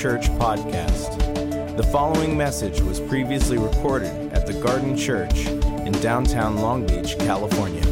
[0.00, 1.76] Church Podcast.
[1.76, 7.84] The following message was previously recorded at the Garden Church in downtown Long Beach, California.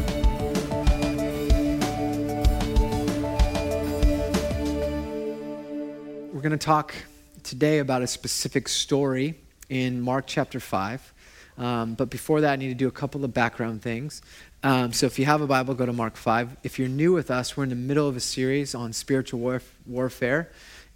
[6.33, 6.95] We're going to talk
[7.43, 9.35] today about a specific story
[9.69, 11.13] in Mark chapter 5.
[11.59, 14.23] Um, but before that, I need to do a couple of background things.
[14.63, 16.57] Um, so if you have a Bible, go to Mark 5.
[16.63, 19.75] If you're new with us, we're in the middle of a series on spiritual warf-
[19.85, 20.49] warfare.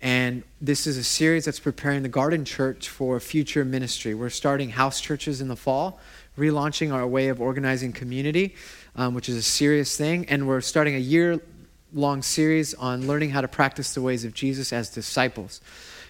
[0.04, 4.14] And this is a series that's preparing the Garden Church for future ministry.
[4.14, 5.98] We're starting house churches in the fall,
[6.38, 8.54] relaunching our way of organizing community,
[8.98, 10.28] um, which is a serious thing.
[10.28, 11.40] And we're starting a year
[11.94, 15.62] long series on learning how to practice the ways of Jesus as disciples.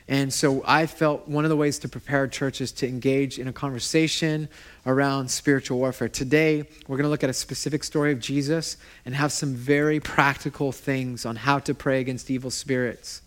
[0.08, 3.54] And so I felt one of the ways to prepare churches to engage in a
[3.54, 4.50] conversation
[4.88, 6.10] around spiritual warfare.
[6.10, 10.00] Today, we're going to look at a specific story of Jesus and have some very
[10.00, 13.22] practical things on how to pray against evil spirits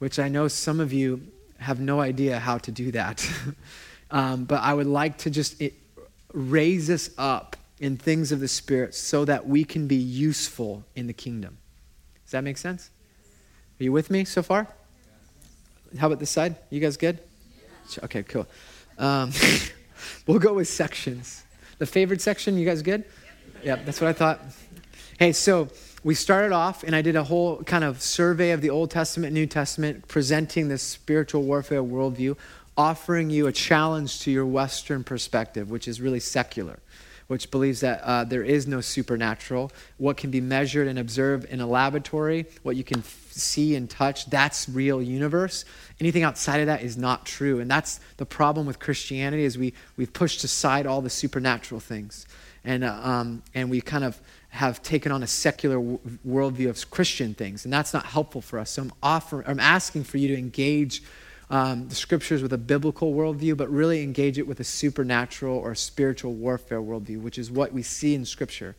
[0.00, 1.28] which I know some of you
[1.58, 3.30] have no idea how to do that.
[4.10, 5.74] um, but I would like to just it,
[6.32, 11.06] raise us up in things of the Spirit so that we can be useful in
[11.06, 11.58] the kingdom.
[12.24, 12.90] Does that make sense?
[13.78, 14.66] Are you with me so far?
[15.98, 16.56] How about this side?
[16.70, 17.18] You guys good?
[18.04, 18.46] Okay, cool.
[18.98, 19.32] Um,
[20.26, 21.42] we'll go with sections.
[21.78, 23.04] The favorite section, you guys good?
[23.62, 24.40] Yeah, that's what I thought.
[25.20, 25.68] Hey, so
[26.02, 29.34] we started off, and I did a whole kind of survey of the Old Testament,
[29.34, 32.38] New Testament, presenting this spiritual warfare worldview,
[32.74, 36.78] offering you a challenge to your Western perspective, which is really secular,
[37.26, 39.70] which believes that uh, there is no supernatural.
[39.98, 43.90] What can be measured and observed in a laboratory, what you can f- see and
[43.90, 45.66] touch, that's real universe.
[46.00, 47.60] Anything outside of that is not true.
[47.60, 52.26] And that's the problem with Christianity is we, we've pushed aside all the supernatural things.
[52.64, 54.18] And, uh, um, and we kind of
[54.50, 55.78] have taken on a secular
[56.26, 58.70] worldview of Christian things, and that's not helpful for us.
[58.70, 61.02] So I'm offering, I'm asking for you to engage
[61.50, 65.74] um, the scriptures with a biblical worldview, but really engage it with a supernatural or
[65.74, 68.76] spiritual warfare worldview, which is what we see in Scripture.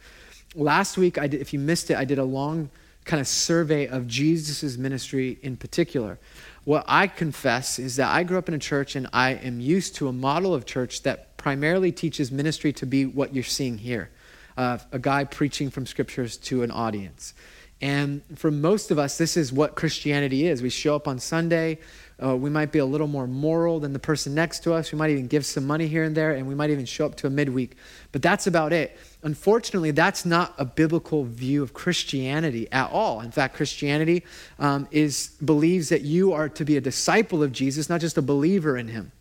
[0.55, 2.69] Last week, I did, if you missed it, I did a long
[3.03, 6.19] kind of survey of Jesus' ministry in particular.
[6.63, 9.95] What I confess is that I grew up in a church and I am used
[9.95, 14.11] to a model of church that primarily teaches ministry to be what you're seeing here
[14.57, 17.33] uh, a guy preaching from scriptures to an audience.
[17.81, 20.61] And for most of us, this is what Christianity is.
[20.61, 21.79] We show up on Sunday.
[22.23, 24.91] Uh, we might be a little more moral than the person next to us.
[24.91, 27.15] We might even give some money here and there, and we might even show up
[27.15, 27.75] to a midweek.
[28.11, 28.99] But that's about it.
[29.23, 33.21] Unfortunately, that's not a biblical view of Christianity at all.
[33.21, 34.23] In fact, Christianity
[34.59, 38.21] um, is believes that you are to be a disciple of Jesus, not just a
[38.21, 39.11] believer in Him.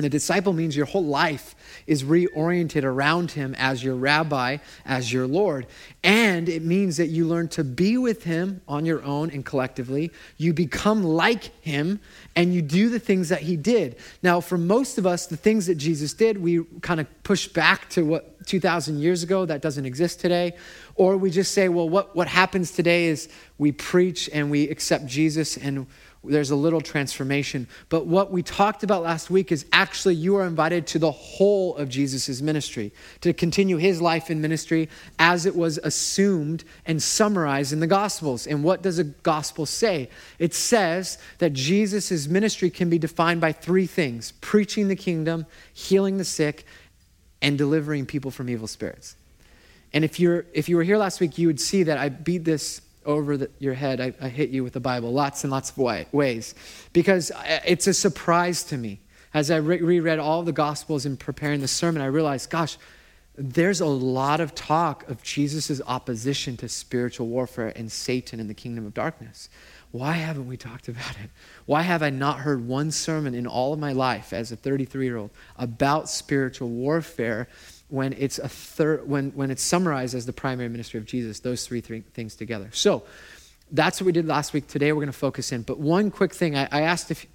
[0.00, 1.54] And a disciple means your whole life
[1.86, 4.56] is reoriented around him as your rabbi,
[4.86, 5.66] as your Lord.
[6.02, 10.10] And it means that you learn to be with him on your own and collectively.
[10.38, 12.00] You become like him
[12.34, 13.96] and you do the things that he did.
[14.22, 17.90] Now, for most of us, the things that Jesus did, we kind of push back
[17.90, 20.54] to what 2,000 years ago that doesn't exist today.
[20.94, 25.04] Or we just say, well, what, what happens today is we preach and we accept
[25.04, 25.86] Jesus and
[26.22, 27.66] there's a little transformation.
[27.88, 31.74] But what we talked about last week is actually you are invited to the whole
[31.76, 37.72] of Jesus' ministry, to continue his life in ministry as it was assumed and summarized
[37.72, 38.46] in the Gospels.
[38.46, 40.10] And what does a gospel say?
[40.38, 46.18] It says that Jesus' ministry can be defined by three things preaching the kingdom, healing
[46.18, 46.66] the sick,
[47.40, 49.16] and delivering people from evil spirits.
[49.94, 52.44] And if, you're, if you were here last week, you would see that I beat
[52.44, 55.70] this over the, your head, I, I, hit you with the Bible lots and lots
[55.70, 56.54] of way, ways
[56.92, 59.00] because uh, it's a surprise to me.
[59.32, 62.78] As I re- reread all the Gospels and preparing the sermon, I realized, gosh,
[63.36, 68.54] there's a lot of talk of Jesus' opposition to spiritual warfare and Satan and the
[68.54, 69.48] kingdom of darkness.
[69.92, 71.30] Why haven't we talked about it?
[71.66, 75.04] Why have I not heard one sermon in all of my life as a 33
[75.04, 77.48] year old about spiritual warfare
[77.90, 81.66] when it's a third when when it's summarized as the primary ministry of Jesus, those
[81.66, 82.70] three, three things together.
[82.72, 83.02] So
[83.72, 84.66] that's what we did last week.
[84.66, 85.62] Today we're going to focus in.
[85.62, 87.26] But one quick thing, I, I asked if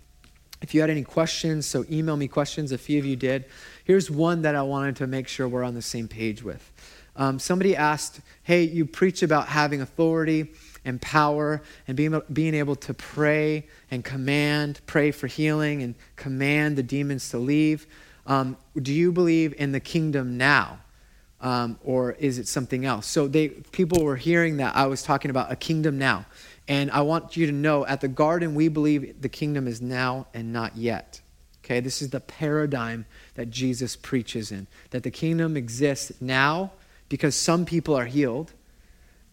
[0.61, 2.71] if you had any questions, so email me questions.
[2.71, 3.45] A few of you did.
[3.83, 6.71] Here's one that I wanted to make sure we're on the same page with.
[7.17, 10.49] Um, somebody asked, "Hey, you preach about having authority."
[10.87, 16.77] and power and being, being able to pray and command, pray for healing and command
[16.77, 17.87] the demons to leave.
[18.25, 20.79] Um, do you believe in the kingdom now?
[21.41, 23.05] Um, or is it something else?
[23.05, 26.25] So they people were hearing that I was talking about a kingdom now.
[26.67, 30.27] And I want you to know at the garden we believe the kingdom is now
[30.33, 31.21] and not yet.
[31.63, 33.05] Okay, this is the paradigm
[33.35, 34.67] that Jesus preaches in.
[34.89, 36.71] That the kingdom exists now
[37.09, 38.53] because some people are healed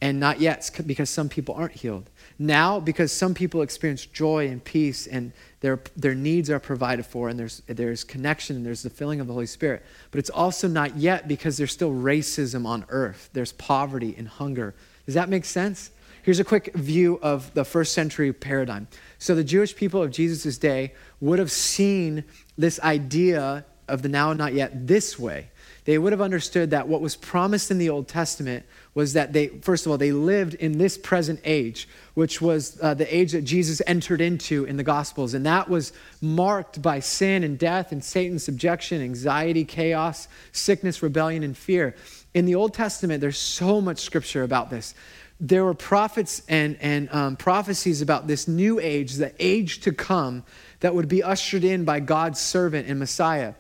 [0.03, 2.11] and not yet because some people aren't healed.
[2.37, 7.29] Now, because some people experience joy and peace and their, their needs are provided for
[7.29, 9.85] and there's, there's connection and there's the filling of the Holy Spirit.
[10.11, 14.75] But it's also not yet because there's still racism on earth, there's poverty and hunger.
[15.07, 15.93] Does that make sense?
[16.25, 18.89] Here's a quick view of the first century paradigm.
[19.19, 22.23] So, the Jewish people of Jesus' day would have seen
[22.57, 25.49] this idea of the now and not yet this way.
[25.85, 28.65] They would have understood that what was promised in the Old Testament
[28.95, 32.93] was that they, first of all, they lived in this present age, which was uh,
[32.93, 35.33] the age that Jesus entered into in the Gospels.
[35.33, 41.43] And that was marked by sin and death and Satan's subjection, anxiety, chaos, sickness, rebellion,
[41.43, 41.95] and fear.
[42.35, 44.95] In the Old Testament, there's so much scripture about this.
[45.41, 50.45] There were prophets and, and um, prophecies about this new age, the age to come,
[50.81, 53.55] that would be ushered in by God's servant and Messiah.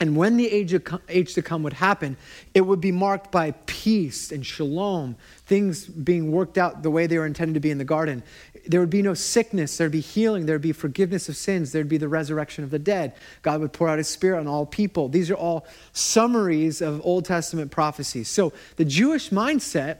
[0.00, 2.16] And when the age, of, age to come would happen,
[2.52, 7.18] it would be marked by peace and shalom, things being worked out the way they
[7.18, 8.22] were intended to be in the garden.
[8.66, 11.98] There would be no sickness, there'd be healing, there'd be forgiveness of sins, there'd be
[11.98, 13.14] the resurrection of the dead.
[13.42, 15.08] God would pour out his spirit on all people.
[15.08, 18.28] These are all summaries of Old Testament prophecies.
[18.28, 19.98] So the Jewish mindset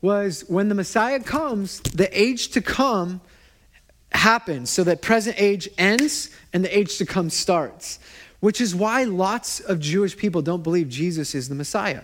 [0.00, 3.20] was when the Messiah comes, the age to come
[4.12, 7.98] happens so that present age ends and the age to come starts
[8.44, 12.02] which is why lots of Jewish people don't believe Jesus is the Messiah.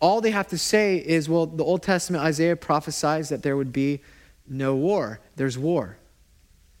[0.00, 3.74] All they have to say is, well, the Old Testament Isaiah prophesies that there would
[3.74, 4.00] be
[4.48, 5.20] no war.
[5.36, 5.98] There's war.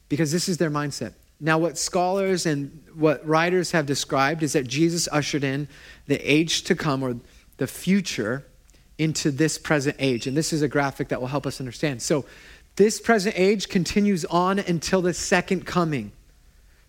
[0.08, 1.12] Because this is their mindset.
[1.40, 5.68] Now, what scholars and what writers have described is that Jesus ushered in
[6.06, 7.16] the age to come or
[7.58, 8.46] the future
[8.96, 10.26] into this present age.
[10.26, 12.00] And this is a graphic that will help us understand.
[12.00, 12.24] So,
[12.76, 16.12] this present age continues on until the second coming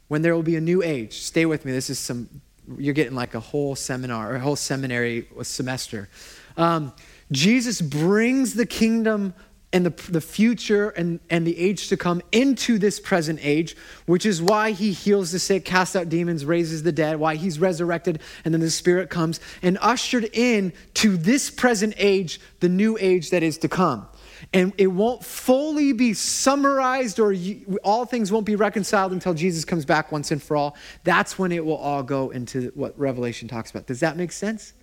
[0.07, 1.21] when there will be a new age.
[1.21, 1.71] Stay with me.
[1.71, 2.29] This is some,
[2.77, 6.09] you're getting like a whole seminar or a whole seminary semester.
[6.55, 6.93] Um,
[7.31, 9.33] Jesus brings the kingdom
[9.73, 14.25] and the, the future and, and the age to come into this present age, which
[14.25, 18.21] is why he heals the sick, casts out demons, raises the dead, why he's resurrected,
[18.45, 23.29] and then the Spirit comes and ushered in to this present age, the new age
[23.31, 24.07] that is to come
[24.53, 29.65] and it won't fully be summarized or you, all things won't be reconciled until Jesus
[29.65, 30.75] comes back once and for all.
[31.03, 33.87] That's when it will all go into what Revelation talks about.
[33.87, 34.73] Does that make sense?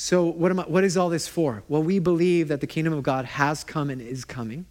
[0.00, 1.64] So, what, am I, what is all this for?
[1.66, 4.66] Well, we believe that the kingdom of God has come and is coming.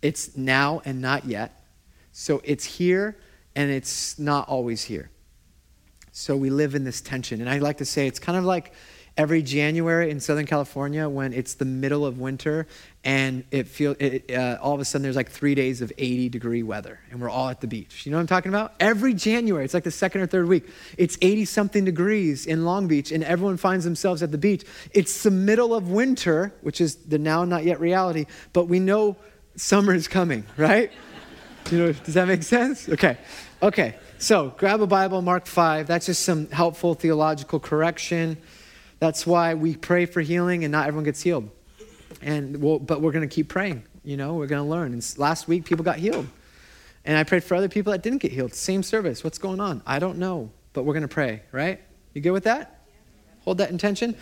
[0.00, 1.66] It's now and not yet.
[2.12, 3.18] So, it's here
[3.54, 5.10] and it's not always here.
[6.12, 7.42] So, we live in this tension.
[7.42, 8.72] And I like to say it's kind of like
[9.16, 12.66] every January in Southern California when it's the middle of winter
[13.02, 16.62] and it feels uh, all of a sudden there's like three days of 80 degree
[16.62, 18.04] weather and we're all at the beach.
[18.04, 18.74] You know what I'm talking about?
[18.78, 20.68] Every January, it's like the second or third week.
[20.98, 24.64] It's 80 something degrees in Long Beach and everyone finds themselves at the beach.
[24.92, 29.16] It's the middle of winter, which is the now not yet reality, but we know
[29.56, 30.92] summer is coming, right?
[31.70, 32.88] you know, does that make sense?
[32.88, 33.16] Okay.
[33.62, 33.96] Okay.
[34.18, 35.86] So grab a Bible, Mark 5.
[35.86, 38.36] That's just some helpful theological correction.
[38.98, 41.50] That's why we pray for healing and not everyone gets healed.
[42.22, 43.84] And we'll, but we're going to keep praying.
[44.04, 44.92] You know, we're going to learn.
[44.92, 46.26] And last week, people got healed.
[47.04, 48.54] And I prayed for other people that didn't get healed.
[48.54, 49.22] Same service.
[49.22, 49.82] What's going on?
[49.86, 51.80] I don't know, but we're going to pray, right?
[52.14, 52.80] You good with that?
[53.44, 54.16] Hold that intention.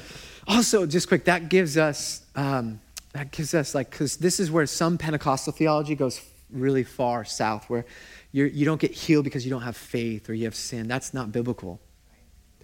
[0.47, 2.81] Also, just quick, that gives us, um,
[3.13, 7.71] that gives us like, because this is where some Pentecostal theology goes really far south,
[7.71, 7.87] where
[8.33, 10.89] you're, you do not get healed because you don't have faith or you have sin.
[10.89, 11.81] That's not biblical.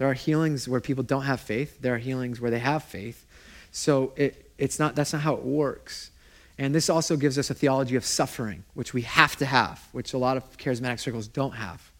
[0.01, 1.79] There are healings where people don't have faith.
[1.79, 3.23] There are healings where they have faith.
[3.71, 6.09] So it, it's not, that's not how it works.
[6.57, 10.13] And this also gives us a theology of suffering, which we have to have, which
[10.13, 11.91] a lot of charismatic circles don't have.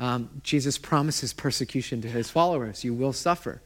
[0.00, 2.82] Um, Jesus promises persecution to his followers.
[2.82, 3.62] You will suffer.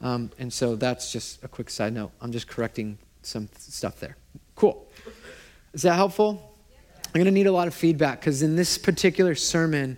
[0.00, 2.10] Um, and so that's just a quick side note.
[2.20, 4.16] I'm just correcting some stuff there.
[4.56, 4.84] Cool.
[5.72, 6.56] Is that helpful?
[7.04, 9.96] I'm going to need a lot of feedback because in this particular sermon,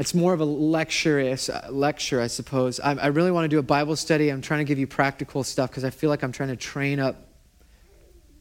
[0.00, 1.36] it's more of a lecture,
[1.68, 2.80] lecture I suppose.
[2.80, 4.30] I, I really want to do a Bible study.
[4.30, 6.98] I'm trying to give you practical stuff because I feel like I'm trying to train
[6.98, 7.16] up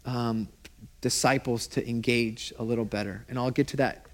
[0.05, 0.47] um,
[1.01, 3.25] disciples to engage a little better.
[3.27, 4.05] And I'll get to that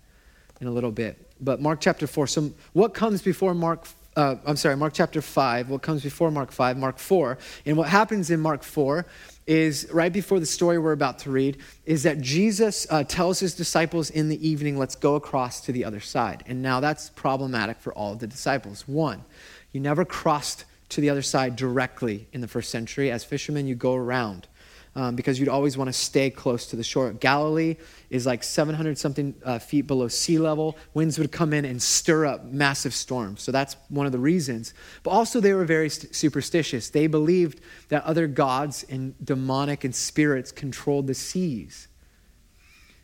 [0.60, 1.32] in a little bit.
[1.40, 2.28] But Mark chapter 4.
[2.28, 6.52] So, what comes before Mark uh, I'm sorry, Mark chapter 5, what comes before Mark
[6.52, 7.38] 5, Mark 4.
[7.66, 9.06] And what happens in Mark 4
[9.48, 13.54] is right before the story we're about to read, is that Jesus uh, tells his
[13.54, 16.44] disciples in the evening, let's go across to the other side.
[16.48, 18.88] And now that's problematic for all of the disciples.
[18.88, 19.24] One,
[19.72, 23.12] you never crossed to the other side directly in the first century.
[23.12, 24.48] As fishermen, you go around
[24.96, 27.12] um, because you'd always want to stay close to the shore.
[27.12, 27.76] Galilee
[28.10, 30.78] is like 700 something uh, feet below sea level.
[30.94, 33.42] Winds would come in and stir up massive storms.
[33.42, 34.74] So that's one of the reasons.
[35.04, 36.90] But also, they were very st- superstitious.
[36.90, 37.60] They believed
[37.90, 41.88] that other gods and demonic and spirits controlled the seas.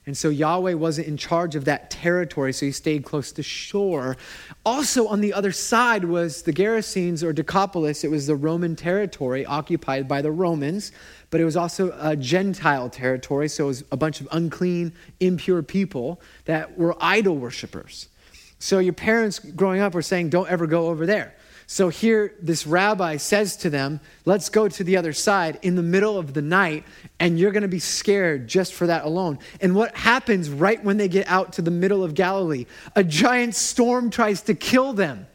[0.07, 4.17] And so Yahweh wasn't in charge of that territory, so he stayed close to shore.
[4.65, 8.03] Also, on the other side was the Gerasenes or Decapolis.
[8.03, 10.91] It was the Roman territory occupied by the Romans,
[11.29, 15.61] but it was also a Gentile territory, so it was a bunch of unclean, impure
[15.61, 18.09] people that were idol worshippers.
[18.57, 21.35] So your parents growing up were saying, don't ever go over there.
[21.71, 25.81] So here, this rabbi says to them, Let's go to the other side in the
[25.81, 26.83] middle of the night,
[27.17, 29.39] and you're going to be scared just for that alone.
[29.61, 32.65] And what happens right when they get out to the middle of Galilee?
[32.97, 35.27] A giant storm tries to kill them.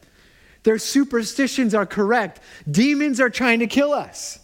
[0.64, 2.40] Their superstitions are correct.
[2.70, 4.38] Demons are trying to kill us.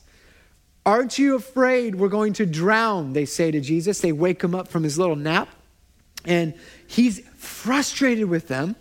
[0.86, 3.12] Aren't you afraid we're going to drown?
[3.12, 4.00] They say to Jesus.
[4.00, 5.50] They wake him up from his little nap,
[6.24, 6.54] and
[6.86, 8.76] he's frustrated with them.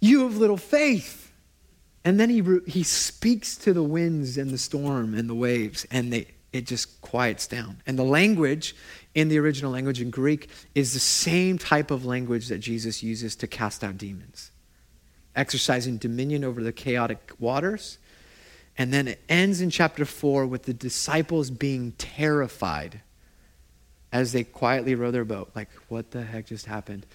[0.00, 1.23] You have little faith.
[2.04, 6.12] And then he, he speaks to the winds and the storm and the waves, and
[6.12, 7.80] they, it just quiets down.
[7.86, 8.76] And the language
[9.14, 13.34] in the original language in Greek is the same type of language that Jesus uses
[13.36, 14.50] to cast out demons,
[15.34, 17.98] exercising dominion over the chaotic waters.
[18.76, 23.00] And then it ends in chapter 4 with the disciples being terrified
[24.12, 25.52] as they quietly row their boat.
[25.54, 27.06] Like, what the heck just happened?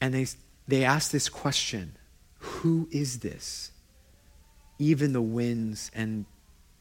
[0.00, 0.26] And they,
[0.66, 1.96] they ask this question
[2.44, 3.72] who is this?
[4.78, 6.26] Even the winds and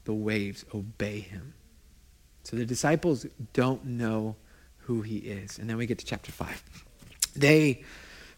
[0.04, 1.54] the waves obey him.
[2.44, 4.36] So the disciples don't know
[4.80, 5.58] who he is.
[5.58, 6.64] And then we get to chapter 5.
[7.36, 7.84] They,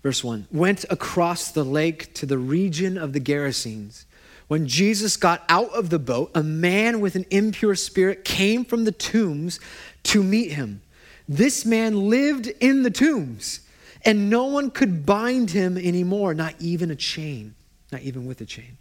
[0.04, 4.06] verse 1, went across the lake to the region of the Gerasenes.
[4.48, 8.84] When Jesus got out of the boat, a man with an impure spirit came from
[8.84, 9.60] the tombs
[10.04, 10.84] to meet him.
[11.28, 13.62] This man lived in the tombs
[14.06, 17.56] and no one could bind him anymore, not even a chain,
[17.92, 18.78] not even with a chain.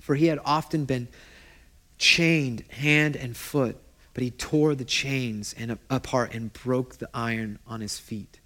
[0.00, 1.08] For he had often been
[1.98, 3.76] chained hand and foot,
[4.14, 8.40] but he tore the chains and apart and broke the iron on his feet.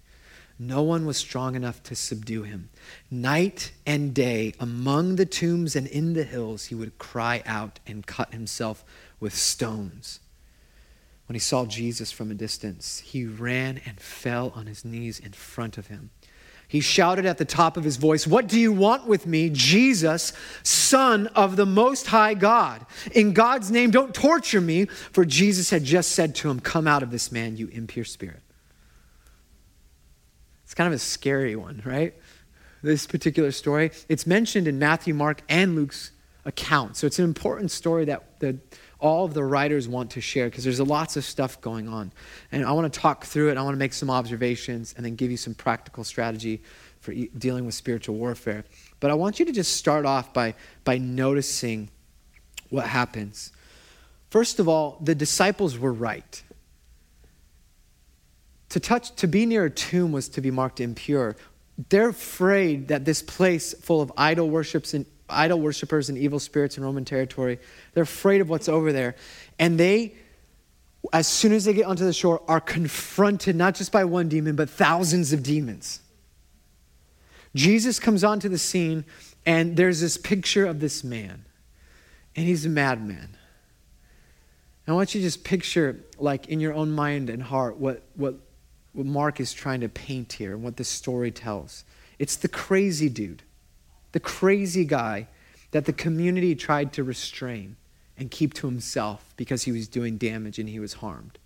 [0.59, 2.69] No one was strong enough to subdue him.
[3.09, 8.05] Night and day, among the tombs and in the hills, he would cry out and
[8.05, 8.83] cut himself
[9.19, 10.19] with stones.
[11.31, 15.31] When he saw Jesus from a distance, he ran and fell on his knees in
[15.31, 16.09] front of him.
[16.67, 20.33] He shouted at the top of his voice, What do you want with me, Jesus,
[20.61, 22.85] Son of the Most High God?
[23.13, 24.87] In God's name, don't torture me.
[24.87, 28.41] For Jesus had just said to him, Come out of this man, you impure spirit.
[30.65, 32.13] It's kind of a scary one, right?
[32.83, 33.91] This particular story.
[34.09, 36.11] It's mentioned in Matthew, Mark, and Luke's
[36.43, 36.97] account.
[36.97, 38.57] So it's an important story that the,
[39.01, 42.11] all of the writers want to share because there's lots of stuff going on.
[42.51, 43.57] And I want to talk through it.
[43.57, 46.61] I want to make some observations and then give you some practical strategy
[46.99, 48.63] for e- dealing with spiritual warfare.
[48.99, 50.53] But I want you to just start off by,
[50.83, 51.89] by noticing
[52.69, 53.51] what happens.
[54.29, 56.43] First of all, the disciples were right.
[58.69, 61.35] To touch, to be near a tomb was to be marked impure.
[61.89, 66.77] They're afraid that this place full of idol worships and idol worshippers and evil spirits
[66.77, 67.59] in Roman territory,
[67.93, 69.15] they're afraid of what's over there.
[69.59, 70.13] And they,
[71.13, 74.55] as soon as they get onto the shore, are confronted not just by one demon,
[74.55, 76.01] but thousands of demons.
[77.55, 79.05] Jesus comes onto the scene,
[79.45, 81.45] and there's this picture of this man,
[82.35, 83.37] and he's a madman.
[84.87, 88.35] I want you to just picture, like in your own mind and heart, what, what,
[88.93, 91.85] what Mark is trying to paint here and what this story tells.
[92.19, 93.43] It's the crazy dude
[94.11, 95.27] the crazy guy
[95.71, 97.77] that the community tried to restrain
[98.17, 101.37] and keep to himself because he was doing damage and he was harmed.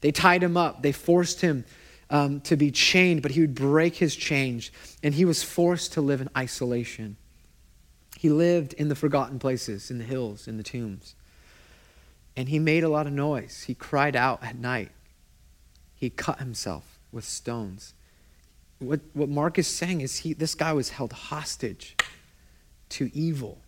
[0.00, 1.64] They tied him up, they forced him
[2.08, 4.70] um, to be chained, but he would break his chains
[5.02, 7.16] and he was forced to live in isolation.
[8.18, 11.14] He lived in the forgotten places, in the hills, in the tombs.
[12.34, 13.64] And he made a lot of noise.
[13.66, 14.90] He cried out at night.
[15.94, 17.94] He cut himself with stones
[18.78, 21.96] what, what Mark is saying is he, this guy was held hostage
[22.90, 23.58] to evil.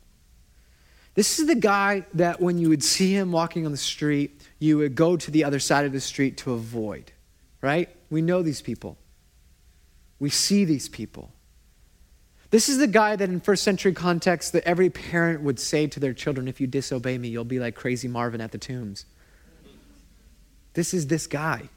[1.14, 4.78] This is the guy that when you would see him walking on the street, you
[4.78, 7.10] would go to the other side of the street to avoid,
[7.60, 7.88] right?
[8.08, 8.96] We know these people.
[10.20, 11.32] We see these people.
[12.50, 16.00] This is the guy that in first century context that every parent would say to
[16.00, 19.04] their children, if you disobey me, you'll be like crazy Marvin at the tombs.
[20.74, 21.68] This is this guy.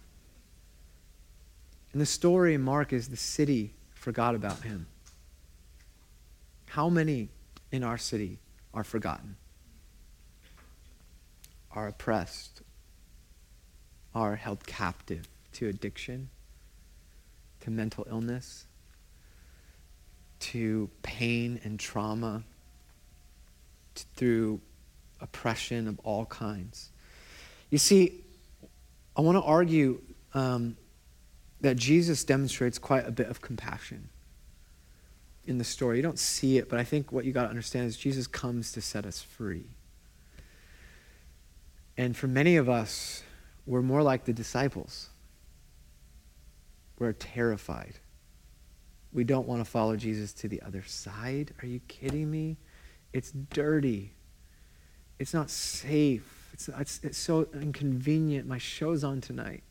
[1.94, 4.88] And the story in Mark is the city forgot about him.
[6.68, 7.30] How many
[7.72, 8.40] in our city
[8.74, 9.36] are forgotten,
[11.72, 12.62] are oppressed,
[14.14, 16.30] are held captive to addiction,
[17.62, 18.66] to mental illness,
[20.40, 22.44] to pain and trauma,
[23.96, 24.62] to, through
[25.20, 26.90] oppression of all kinds?
[27.70, 28.22] You see,
[29.16, 30.02] I want to argue
[30.34, 30.76] um,
[31.62, 34.10] that Jesus demonstrates quite a bit of compassion
[35.45, 35.97] in the story.
[35.97, 38.71] You don't see it, but I think what you got to understand is Jesus comes
[38.73, 39.65] to set us free.
[41.97, 43.23] And for many of us,
[43.65, 45.10] we're more like the disciples.
[46.99, 47.95] We're terrified.
[49.13, 51.54] We don't want to follow Jesus to the other side.
[51.62, 52.58] Are you kidding me?
[53.13, 54.13] It's dirty.
[55.19, 56.49] It's not safe.
[56.54, 58.47] It's, it's, it's so inconvenient.
[58.47, 59.63] My show's on tonight.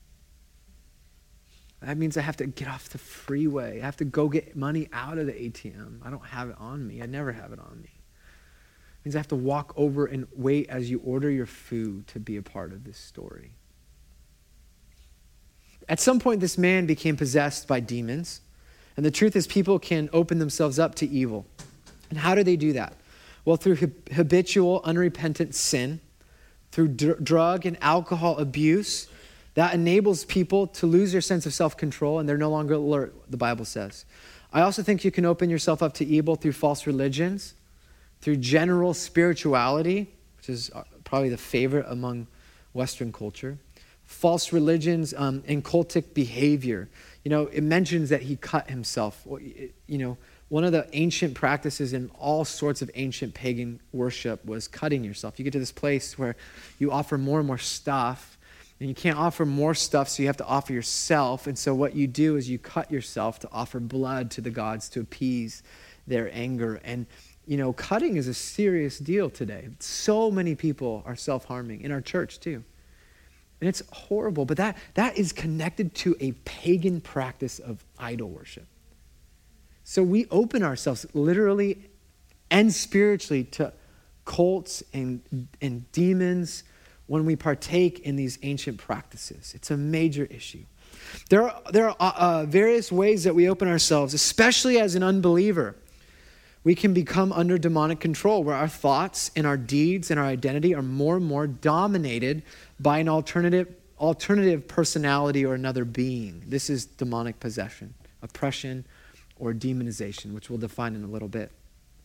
[1.83, 3.81] That means I have to get off the freeway.
[3.81, 6.01] I have to go get money out of the ATM.
[6.05, 7.03] I don't have it on me.
[7.03, 7.89] I never have it on me.
[7.89, 12.21] It means I have to walk over and wait as you order your food to
[12.21, 13.53] be a part of this story.
[15.89, 18.43] At some point, this man became possessed by demons.
[18.97, 21.47] And the truth is, people can open themselves up to evil.
[22.11, 22.93] And how do they do that?
[23.45, 23.77] Well, through
[24.13, 26.01] habitual, unrepentant sin,
[26.71, 29.09] through dr- drug and alcohol abuse,
[29.55, 33.15] that enables people to lose their sense of self control and they're no longer alert,
[33.29, 34.05] the Bible says.
[34.53, 37.55] I also think you can open yourself up to evil through false religions,
[38.21, 42.27] through general spirituality, which is uh, probably the favorite among
[42.73, 43.59] Western culture,
[44.05, 46.89] false religions, um, and cultic behavior.
[47.25, 49.27] You know, it mentions that he cut himself.
[49.87, 54.67] You know, one of the ancient practices in all sorts of ancient pagan worship was
[54.67, 55.39] cutting yourself.
[55.39, 56.35] You get to this place where
[56.81, 58.37] you offer more and more stuff
[58.81, 61.47] and you can't offer more stuff, so you have to offer yourself.
[61.47, 64.89] And so, what you do is you cut yourself to offer blood to the gods
[64.91, 65.63] to appease
[66.07, 66.81] their anger.
[66.83, 67.07] And,
[67.47, 69.69] you know, cutting is a serious deal today.
[69.81, 72.65] So many people are self harming in our church, too.
[73.61, 78.67] And it's horrible, but that, that is connected to a pagan practice of idol worship.
[79.85, 81.91] So, we open ourselves literally
[82.51, 83.75] and spiritually to
[84.25, 85.21] cults and,
[85.61, 86.65] and demons
[87.11, 89.53] when we partake in these ancient practices.
[89.57, 90.63] It's a major issue.
[91.29, 95.03] There are, there are uh, uh, various ways that we open ourselves, especially as an
[95.03, 95.75] unbeliever.
[96.63, 100.73] We can become under demonic control where our thoughts and our deeds and our identity
[100.73, 102.45] are more and more dominated
[102.79, 103.67] by an alternative,
[103.99, 106.45] alternative personality or another being.
[106.47, 107.93] This is demonic possession,
[108.23, 108.87] oppression,
[109.37, 111.51] or demonization, which we'll define in a little bit.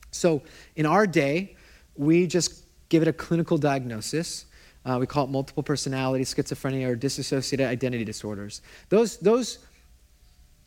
[0.10, 0.42] So,
[0.76, 1.58] in our day,
[1.96, 4.46] we just give it a clinical diagnosis.
[4.86, 8.62] Uh, we call it multiple personality, schizophrenia, or dissociative identity disorders.
[8.90, 9.60] Those, those,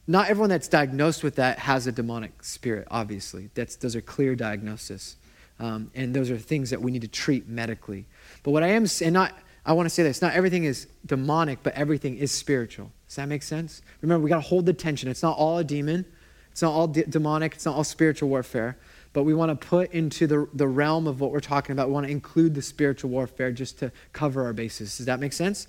[0.09, 3.51] not everyone that's diagnosed with that has a demonic spirit, obviously.
[3.55, 5.17] That's, those are clear diagnoses.
[5.61, 8.07] Um, and those are things that we need to treat medically.
[8.43, 11.63] But what I am, and not, I want to say this not everything is demonic,
[11.63, 12.91] but everything is spiritual.
[13.07, 13.83] Does that make sense?
[14.01, 15.09] Remember, we got to hold the tension.
[15.09, 16.05] It's not all a demon,
[16.51, 18.77] it's not all de- demonic, it's not all spiritual warfare.
[19.19, 21.93] But we want to put into the, the realm of what we're talking about, we
[21.93, 24.97] want to include the spiritual warfare just to cover our bases.
[24.97, 25.67] Does that make sense?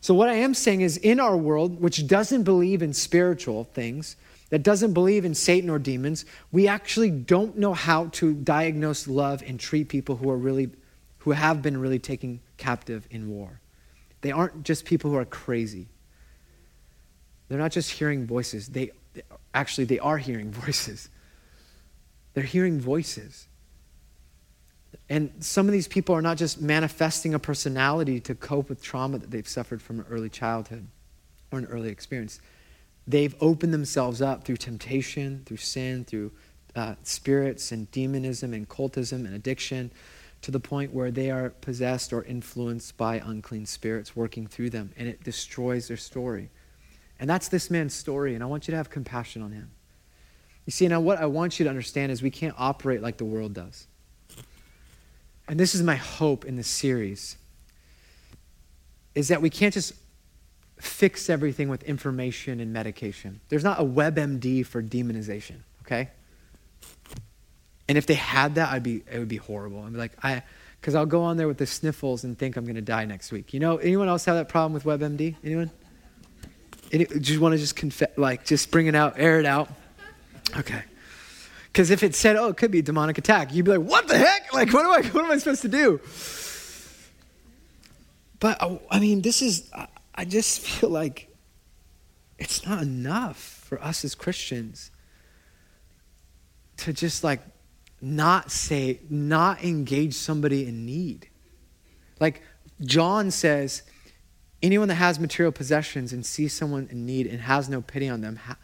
[0.00, 4.16] So, what I am saying is, in our world, which doesn't believe in spiritual things,
[4.50, 9.44] that doesn't believe in Satan or demons, we actually don't know how to diagnose, love,
[9.46, 10.68] and treat people who are really,
[11.18, 13.60] who have been really taken captive in war.
[14.22, 15.86] They aren't just people who are crazy.
[17.46, 18.66] They're not just hearing voices.
[18.66, 18.90] They
[19.54, 21.10] actually they are hearing voices.
[22.38, 23.48] They're hearing voices.
[25.08, 29.18] And some of these people are not just manifesting a personality to cope with trauma
[29.18, 30.86] that they've suffered from an early childhood
[31.50, 32.40] or an early experience.
[33.08, 36.30] They've opened themselves up through temptation, through sin, through
[36.76, 39.90] uh, spirits and demonism and cultism and addiction
[40.42, 44.92] to the point where they are possessed or influenced by unclean spirits working through them,
[44.96, 46.50] and it destroys their story.
[47.18, 49.72] And that's this man's story, and I want you to have compassion on him.
[50.68, 53.24] You see, now what I want you to understand is we can't operate like the
[53.24, 53.86] world does.
[55.48, 57.38] And this is my hope in this series
[59.14, 59.94] is that we can't just
[60.78, 63.40] fix everything with information and medication.
[63.48, 66.10] There's not a WebMD for demonization, okay?
[67.88, 69.82] And if they had that, I'd be it would be horrible.
[69.84, 70.42] I'd be like, I
[70.82, 73.32] because I'll go on there with the sniffles and think I'm going to die next
[73.32, 73.54] week.
[73.54, 75.36] You know, anyone else have that problem with WebMD?
[75.42, 75.70] Anyone?
[76.92, 79.70] Any, do you want to just confess, like, just bring it out, air it out?
[80.56, 80.82] Okay.
[81.66, 84.08] Because if it said, oh, it could be a demonic attack, you'd be like, what
[84.08, 84.52] the heck?
[84.52, 86.00] Like, what am I, what am I supposed to do?
[88.40, 89.70] But, oh, I mean, this is,
[90.14, 91.28] I just feel like
[92.38, 94.90] it's not enough for us as Christians
[96.78, 97.40] to just like
[98.00, 101.28] not say, not engage somebody in need.
[102.20, 102.42] Like
[102.80, 103.82] John says,
[104.62, 108.20] anyone that has material possessions and sees someone in need and has no pity on
[108.20, 108.56] them, how,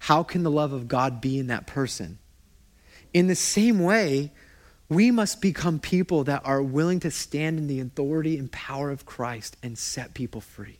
[0.00, 2.18] how can the love of God be in that person?
[3.12, 4.32] In the same way,
[4.88, 9.06] we must become people that are willing to stand in the authority and power of
[9.06, 10.78] Christ and set people free.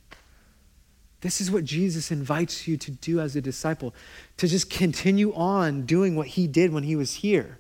[1.21, 3.95] This is what Jesus invites you to do as a disciple,
[4.39, 7.59] to just continue on doing what he did when he was here.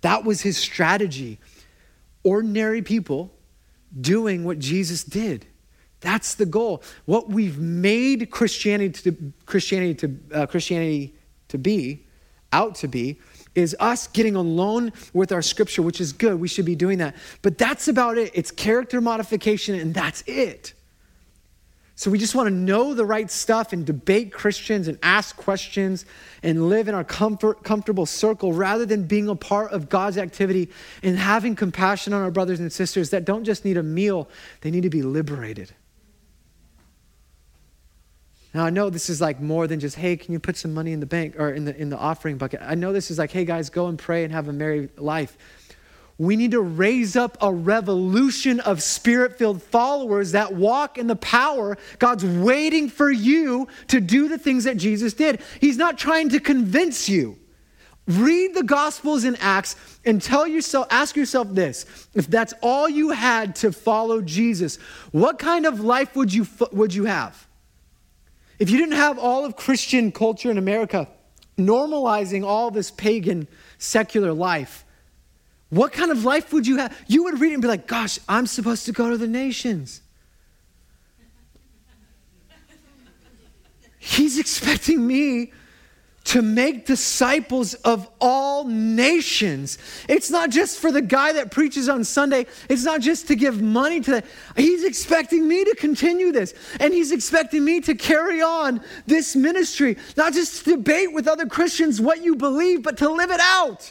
[0.00, 1.38] That was his strategy.
[2.24, 3.32] Ordinary people
[3.98, 5.46] doing what Jesus did.
[6.00, 6.82] That's the goal.
[7.06, 11.14] What we've made Christianity to, Christianity to, uh, Christianity
[11.48, 12.06] to be,
[12.52, 13.18] out to be,
[13.54, 16.38] is us getting alone with our scripture, which is good.
[16.38, 17.16] We should be doing that.
[17.42, 18.30] But that's about it.
[18.34, 20.74] It's character modification, and that's it.
[21.98, 26.06] So we just want to know the right stuff and debate Christians and ask questions
[26.44, 30.70] and live in our comfort, comfortable circle rather than being a part of God's activity
[31.02, 34.28] and having compassion on our brothers and sisters that don't just need a meal,
[34.60, 35.74] they need to be liberated.
[38.58, 40.90] Now I know this is like more than just, hey, can you put some money
[40.90, 42.58] in the bank or in the in the offering bucket?
[42.60, 45.38] I know this is like, hey guys, go and pray and have a merry life.
[46.18, 51.14] We need to raise up a revolution of spirit filled followers that walk in the
[51.14, 51.78] power.
[52.00, 55.40] God's waiting for you to do the things that Jesus did.
[55.60, 57.38] He's not trying to convince you.
[58.08, 63.10] Read the Gospels and Acts and tell yourself, ask yourself this if that's all you
[63.10, 64.78] had to follow Jesus,
[65.12, 67.47] what kind of life would you, would you have?
[68.58, 71.08] If you didn't have all of Christian culture in America
[71.56, 74.84] normalizing all this pagan secular life,
[75.70, 76.96] what kind of life would you have?
[77.06, 80.02] You would read it and be like, gosh, I'm supposed to go to the nations.
[83.98, 85.52] He's expecting me
[86.28, 89.78] to make disciples of all nations.
[90.10, 93.62] It's not just for the guy that preaches on Sunday, it's not just to give
[93.62, 94.26] money to that.
[94.54, 99.96] He's expecting me to continue this, and he's expecting me to carry on this ministry,
[100.18, 103.90] not just to debate with other Christians what you believe, but to live it out.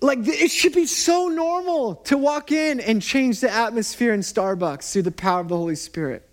[0.00, 4.92] Like, it should be so normal to walk in and change the atmosphere in Starbucks
[4.92, 6.28] through the power of the Holy Spirit.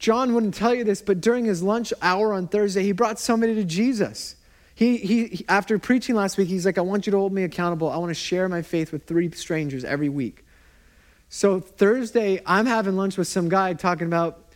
[0.00, 3.54] John wouldn't tell you this, but during his lunch hour on Thursday, he brought somebody
[3.56, 4.34] to Jesus.
[4.74, 7.90] He, he, after preaching last week, he's like, I want you to hold me accountable.
[7.90, 10.46] I want to share my faith with three strangers every week.
[11.28, 14.46] So Thursday, I'm having lunch with some guy talking about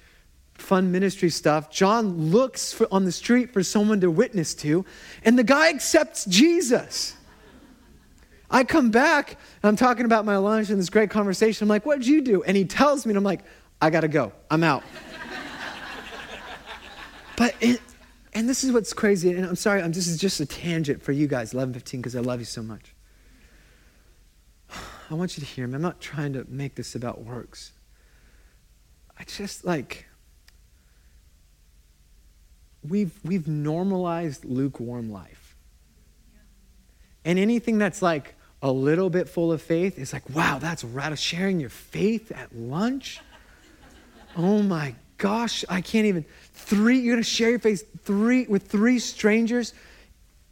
[0.55, 1.71] fun ministry stuff.
[1.71, 4.87] John looks for, on the street for someone to witness to,
[5.27, 7.15] and the guy accepts Jesus.
[8.51, 11.67] I come back, and I'm talking about my lunch and this great conversation.
[11.67, 12.43] I'm like, What did you do?
[12.45, 13.41] And he tells me, and I'm like,
[13.83, 14.33] I gotta go.
[14.51, 14.83] I'm out.
[17.37, 17.81] But it,
[18.33, 21.13] and this is what's crazy, and I'm sorry, I'm, this is just a tangent for
[21.13, 22.95] you guys, 1115, because I love you so much.
[25.11, 25.75] I want you to hear me.
[25.75, 27.73] I'm not trying to make this about works.
[29.19, 30.07] I just like
[32.87, 35.57] we've we've normalized lukewarm life.
[37.25, 41.17] And anything that's like a little bit full of faith is like, wow, that's radical.
[41.17, 43.21] Sharing your faith at lunch.
[44.37, 46.25] Oh my gosh, I can't even.
[46.53, 49.75] Three, you're gonna share your faith three with three strangers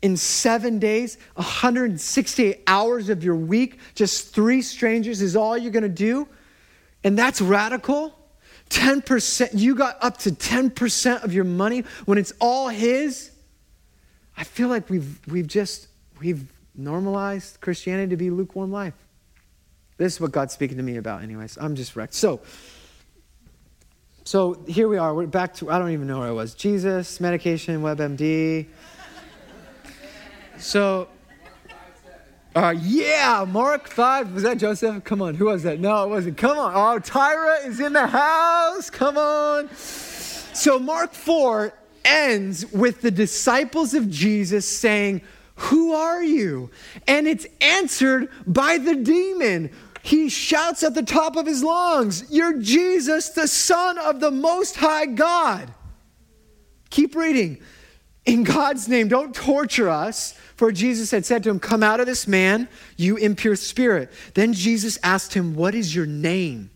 [0.03, 5.89] in seven days, 168 hours of your week, just three strangers is all you're gonna
[5.89, 6.29] do?
[7.05, 8.19] And that's radical?
[8.71, 13.31] 10%, you got up to 10% of your money when it's all his?
[14.37, 15.89] I feel like we've, we've just,
[16.21, 18.95] we've normalized Christianity to be lukewarm life.
[19.99, 21.59] This is what God's speaking to me about, anyways.
[21.61, 22.15] I'm just wrecked.
[22.15, 22.41] So,
[24.25, 25.15] so here we are.
[25.15, 26.55] We're back to, I don't even know where I was.
[26.55, 28.67] Jesus, medication, WebMD.
[30.59, 31.09] So,
[32.55, 34.35] uh, yeah, Mark 5.
[34.35, 35.03] Was that Joseph?
[35.03, 35.81] Come on, who was that?
[35.81, 36.37] No, it wasn't.
[36.37, 36.73] Come on.
[36.73, 38.91] Oh, Tyra is in the house.
[38.91, 39.69] Come on.
[39.75, 41.73] So, Mark 4
[42.05, 45.23] ends with the disciples of Jesus saying,
[45.57, 46.71] Who are you?
[47.09, 49.71] And it's answered by the demon.
[50.03, 54.77] He shouts at the top of his lungs, You're Jesus, the Son of the Most
[54.77, 55.73] High God.
[56.91, 57.63] Keep reading.
[58.25, 60.35] In God's name, don't torture us.
[60.57, 64.13] For Jesus had said to him, Come out of this man, you impure spirit.
[64.35, 66.71] Then Jesus asked him, What is your name?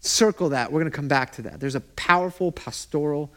[0.00, 0.72] Circle that.
[0.72, 1.60] We're going to come back to that.
[1.60, 3.32] There's a powerful pastoral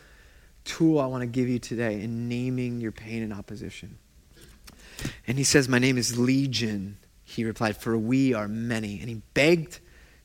[0.66, 3.98] tool I want to give you today in naming your pain and opposition.
[5.28, 6.98] And he says, My name is Legion.
[7.30, 9.02] He replied, For we are many.
[9.02, 9.80] And he begged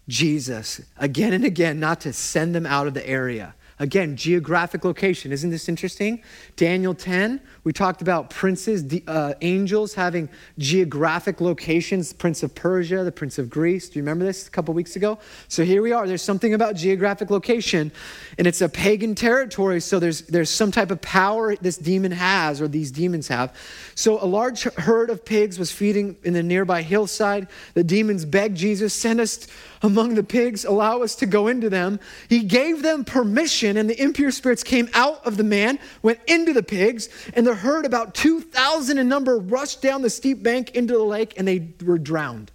[0.07, 3.57] Jesus again and again not to send them out of the area.
[3.83, 5.33] Again, geographic location.
[5.33, 6.23] Isn't this interesting?
[6.55, 12.13] Daniel 10, we talked about princes, uh, angels having geographic locations.
[12.13, 13.89] Prince of Persia, the Prince of Greece.
[13.89, 15.19] Do you remember this a couple weeks ago?
[15.49, 16.07] So here we are.
[16.07, 17.91] There's something about geographic location,
[18.39, 19.81] and it's a pagan territory.
[19.81, 23.53] So there's, there's some type of power this demon has, or these demons have.
[23.97, 27.49] So a large herd of pigs was feeding in the nearby hillside.
[27.75, 29.49] The demons begged Jesus, send us
[29.83, 32.01] among the pigs, allow us to go into them.
[32.29, 36.53] He gave them permission, and the impure spirits came out of the man, went into
[36.53, 40.95] the pigs, and the herd, about 2,000 in number, rushed down the steep bank into
[40.95, 42.53] the lake, and they were drowned.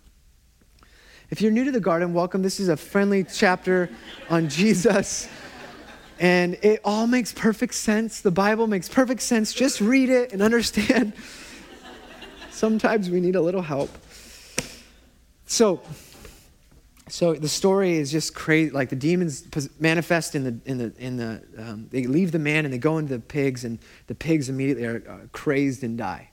[1.30, 2.42] If you're new to the garden, welcome.
[2.42, 3.90] This is a friendly chapter
[4.30, 5.28] on Jesus.
[6.20, 8.22] And it all makes perfect sense.
[8.22, 9.54] The Bible makes perfect sense.
[9.54, 11.14] Just read it and understand.
[12.50, 13.90] Sometimes we need a little help.
[15.46, 15.82] So,
[17.10, 18.72] so the story is just crazy.
[18.72, 19.46] Like the demons
[19.80, 22.98] manifest in the in the in the um, they leave the man and they go
[22.98, 26.32] into the pigs and the pigs immediately are crazed and die.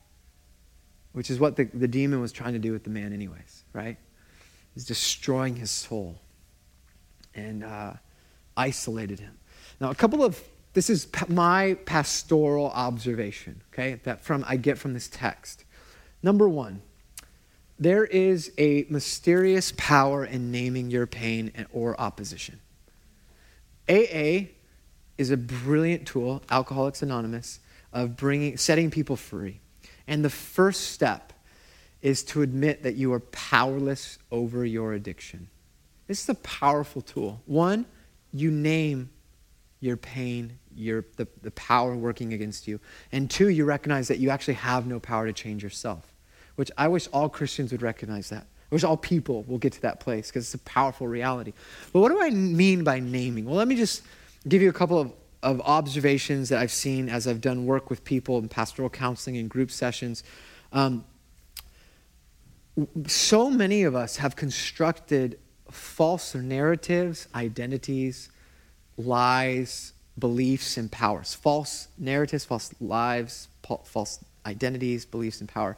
[1.13, 3.65] Which is what the, the demon was trying to do with the man, anyways.
[3.73, 3.99] Right?
[4.75, 6.19] He's destroying his soul
[7.35, 7.93] and uh,
[8.57, 9.39] isolated him.
[9.81, 13.63] Now, a couple of this is my pastoral observation.
[13.73, 15.65] Okay, that from I get from this text.
[16.23, 16.83] Number one
[17.79, 22.61] there is a mysterious power in naming your pain or opposition.
[23.89, 24.49] AA
[25.19, 27.61] is a brilliant tool, Alcoholics Anonymous,
[27.93, 29.61] of bringing, setting people free.
[30.07, 31.33] And the first step
[32.01, 35.49] is to admit that you are powerless over your addiction.
[36.07, 37.41] This is a powerful tool.
[37.47, 37.87] One,
[38.33, 39.11] you name
[39.81, 42.81] your pain, your, the, the power working against you.
[43.11, 46.13] And two, you recognize that you actually have no power to change yourself
[46.57, 48.47] which I wish all Christians would recognize that.
[48.71, 51.53] I wish all people will get to that place because it's a powerful reality.
[51.93, 53.45] But what do I mean by naming?
[53.45, 54.03] Well, let me just
[54.49, 55.12] give you a couple of,
[55.43, 59.49] of observations that I've seen as I've done work with people in pastoral counseling and
[59.49, 60.25] group sessions.
[60.73, 61.05] Um,
[63.07, 65.38] so many of us have constructed
[65.71, 68.31] false narratives, identities,
[68.97, 71.35] lies, beliefs, and powers.
[71.35, 73.49] False narratives, false lives,
[73.85, 75.77] false identities, beliefs, and power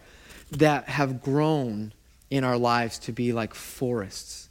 [0.51, 1.93] that have grown
[2.31, 4.49] in our lives to be like forests.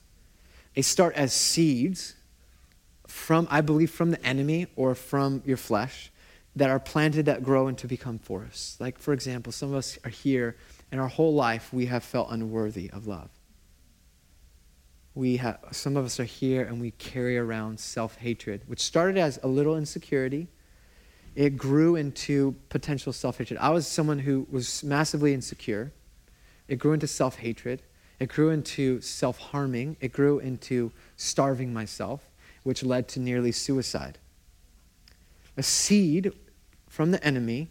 [0.75, 2.15] They start as seeds
[3.07, 6.11] from, I believe, from the enemy or from your flesh
[6.55, 8.79] that are planted that grow and to become forests.
[8.79, 10.55] Like, for example, some of us are here
[10.91, 13.29] and our whole life we have felt unworthy of love.
[15.13, 19.17] we have, some of us are here and we carry around self hatred, which started
[19.17, 20.47] as a little insecurity.
[21.35, 23.59] It grew into potential self hatred.
[23.59, 25.91] I was someone who was massively insecure.
[26.67, 27.81] It grew into self hatred.
[28.19, 29.97] It grew into self harming.
[29.99, 32.29] It grew into starving myself,
[32.63, 34.17] which led to nearly suicide.
[35.57, 36.31] A seed
[36.87, 37.69] from the enemy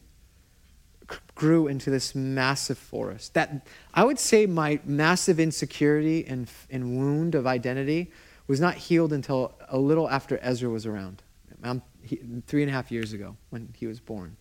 [1.35, 3.35] grew into this massive forest.
[3.35, 8.13] That I would say my massive insecurity and, and wound of identity
[8.47, 11.23] was not healed until a little after Ezra was around,
[11.65, 14.37] I'm, he, three and a half years ago when he was born,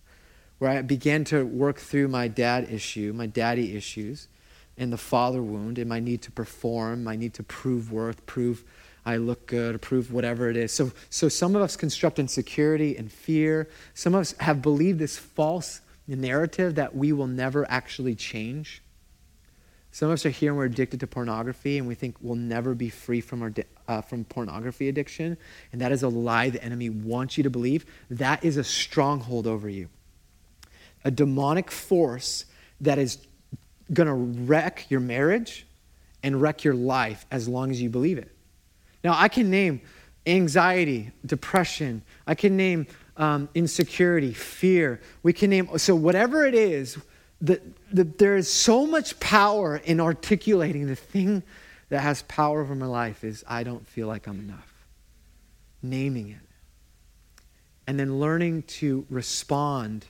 [0.58, 4.28] where I began to work through my dad issue, my daddy issues,
[4.76, 8.64] and the father wound, and my need to perform, my need to prove worth, prove
[9.06, 10.72] I look good, prove whatever it is.
[10.72, 13.68] So, so some of us construct insecurity and fear.
[13.92, 18.82] Some of us have believed this false narrative that we will never actually change.
[19.94, 22.74] Some of us are here and we're addicted to pornography and we think we'll never
[22.74, 23.52] be free from, our,
[23.86, 25.36] uh, from pornography addiction.
[25.70, 27.86] And that is a lie the enemy wants you to believe.
[28.10, 29.88] That is a stronghold over you.
[31.04, 32.44] A demonic force
[32.80, 33.18] that is
[33.92, 35.64] going to wreck your marriage
[36.24, 38.34] and wreck your life as long as you believe it.
[39.04, 39.80] Now, I can name
[40.26, 45.00] anxiety, depression, I can name um, insecurity, fear.
[45.22, 46.98] We can name, so whatever it is,
[47.44, 47.60] the,
[47.92, 51.42] the, there is so much power in articulating the thing
[51.90, 54.72] that has power over my life is I don't feel like I'm enough.
[55.82, 56.38] Naming it.
[57.86, 60.06] And then learning to respond.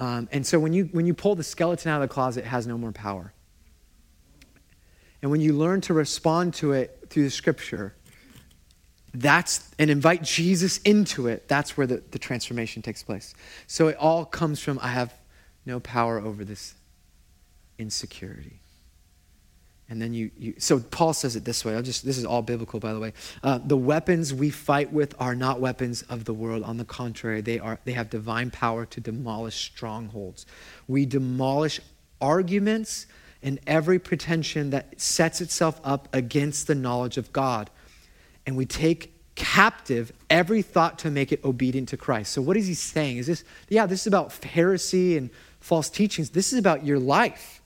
[0.00, 2.48] Um, and so when you, when you pull the skeleton out of the closet, it
[2.48, 3.32] has no more power.
[5.22, 7.94] And when you learn to respond to it through the scripture,
[9.14, 13.34] that's and invite Jesus into it, that's where the, the transformation takes place.
[13.66, 15.14] So it all comes from I have
[15.68, 16.74] no power over this
[17.78, 18.58] insecurity.
[19.90, 21.74] And then you, you so Paul says it this way.
[21.74, 23.12] I'll just this is all biblical, by the way.
[23.42, 26.62] Uh, the weapons we fight with are not weapons of the world.
[26.64, 30.44] On the contrary, they are they have divine power to demolish strongholds.
[30.88, 31.80] We demolish
[32.20, 33.06] arguments
[33.42, 37.70] and every pretension that sets itself up against the knowledge of God
[38.48, 42.32] and we take captive every thought to make it obedient to Christ.
[42.32, 43.18] So, what is he saying?
[43.18, 45.30] Is this, yeah, this is about heresy and
[45.68, 46.30] false teachings.
[46.30, 47.60] This is about your life.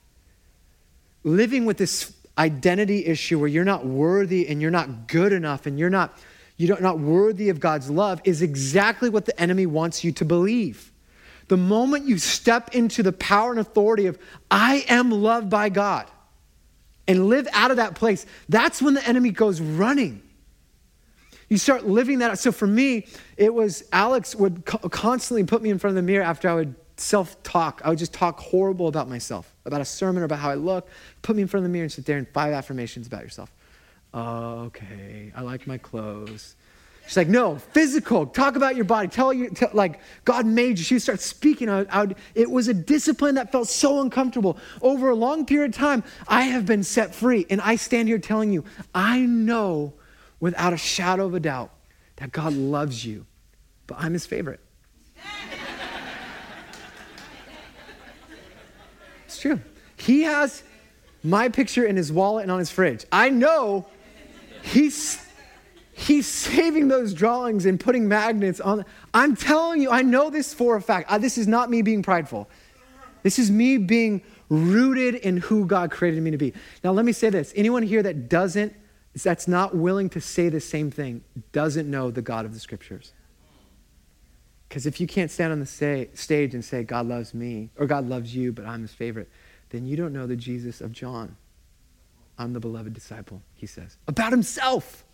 [1.23, 5.79] Living with this identity issue where you're not worthy and you're not good enough and
[5.79, 6.17] you're not,
[6.57, 10.91] you're not worthy of God's love is exactly what the enemy wants you to believe.
[11.47, 14.19] The moment you step into the power and authority of,
[14.51, 16.05] I am loved by God,
[17.07, 20.21] and live out of that place, that's when the enemy goes running.
[21.47, 22.37] You start living that.
[22.39, 26.11] So for me, it was Alex would co- constantly put me in front of the
[26.11, 27.81] mirror after I would self talk.
[27.83, 30.87] I would just talk horrible about myself, about a sermon, about how I look.
[31.21, 33.51] Put me in front of the mirror and sit there and five affirmations about yourself.
[34.13, 36.55] Okay, I like my clothes.
[37.05, 38.25] She's like, no, physical.
[38.25, 39.09] Talk about your body.
[39.09, 40.85] Tell you, tell, like, God made you.
[40.85, 41.67] She would start speaking.
[41.67, 44.57] I, I would, it was a discipline that felt so uncomfortable.
[44.81, 47.45] Over a long period of time, I have been set free.
[47.49, 48.63] And I stand here telling you,
[48.95, 49.93] I know
[50.39, 51.73] without a shadow of a doubt
[52.17, 53.25] that God loves you,
[53.85, 54.61] but I'm his favorite.
[59.43, 59.59] True.
[59.97, 60.63] He has
[61.21, 63.05] my picture in his wallet and on his fridge.
[63.11, 63.85] I know
[64.61, 65.23] he's
[65.91, 68.85] he's saving those drawings and putting magnets on.
[69.13, 71.11] I'm telling you, I know this for a fact.
[71.11, 72.49] I, this is not me being prideful.
[73.21, 76.53] This is me being rooted in who God created me to be.
[76.83, 78.73] Now, let me say this anyone here that doesn't
[79.23, 83.13] that's not willing to say the same thing doesn't know the God of the scriptures.
[84.73, 87.85] Because if you can't stand on the say, stage and say, God loves me, or
[87.85, 89.29] God loves you, but I'm his favorite,
[89.69, 91.37] then you don't know the Jesus of John.
[92.39, 95.05] I'm the beloved disciple, he says, about himself.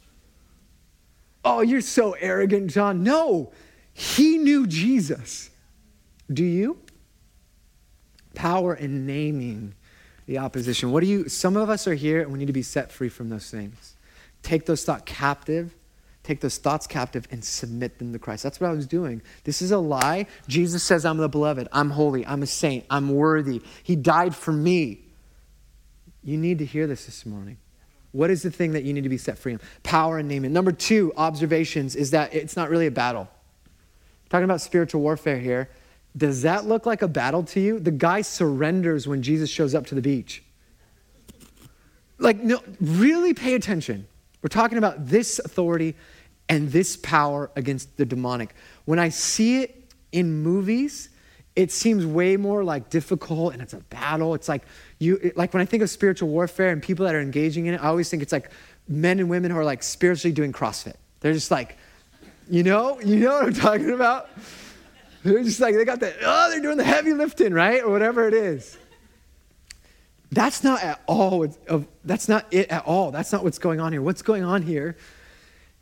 [1.43, 3.03] Oh, you're so arrogant, John.
[3.03, 3.51] No,
[3.91, 5.49] he knew Jesus.
[6.31, 6.79] Do you?
[8.35, 9.75] Power in naming
[10.25, 10.93] the opposition.
[10.93, 13.09] What do you, some of us are here and we need to be set free
[13.09, 13.97] from those things.
[14.41, 15.75] Take those thoughts captive,
[16.29, 18.43] take those thoughts captive and submit them to Christ.
[18.43, 19.23] That's what I was doing.
[19.45, 20.27] This is a lie.
[20.47, 23.61] Jesus says, I'm the beloved, I'm holy, I'm a saint, I'm worthy.
[23.81, 25.01] He died for me.
[26.23, 27.57] You need to hear this this morning.
[28.11, 29.67] What is the thing that you need to be set free from?
[29.81, 30.53] Power and naming.
[30.53, 33.27] Number two, observations, is that it's not really a battle.
[34.29, 35.69] talking about spiritual warfare here.
[36.15, 37.79] Does that look like a battle to you?
[37.79, 40.43] The guy surrenders when Jesus shows up to the beach.
[42.19, 44.07] Like, no, really pay attention.
[44.41, 45.95] We're talking about this authority
[46.49, 48.55] and this power against the demonic.
[48.85, 51.09] When I see it in movies,
[51.55, 54.33] it seems way more like difficult and it's a battle.
[54.33, 54.63] It's like
[54.97, 57.75] you, it, like when I think of spiritual warfare and people that are engaging in
[57.75, 58.49] it, I always think it's like
[58.87, 60.95] men and women who are like spiritually doing CrossFit.
[61.19, 61.77] They're just like,
[62.49, 64.29] you know, you know what I'm talking about?
[65.23, 67.83] They're just like, they got the, oh, they're doing the heavy lifting, right?
[67.83, 68.77] Or whatever it is.
[70.31, 71.47] That's not at all,
[72.05, 73.11] that's not it at all.
[73.11, 74.01] That's not what's going on here.
[74.01, 74.95] What's going on here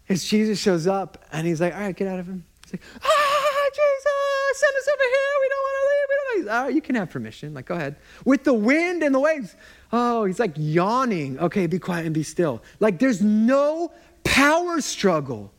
[0.08, 2.44] is Jesus shows up and he's like, all right, get out of him.
[2.64, 5.34] He's like, ah, Jesus, send us over here.
[5.42, 6.08] We don't want to leave.
[6.10, 7.54] We don't to All right, you can have permission.
[7.54, 7.96] Like, go ahead.
[8.26, 9.56] With the wind and the waves.
[9.92, 11.40] Oh, he's like yawning.
[11.40, 12.62] Okay, be quiet and be still.
[12.80, 13.92] Like, there's no
[14.24, 15.54] power struggle.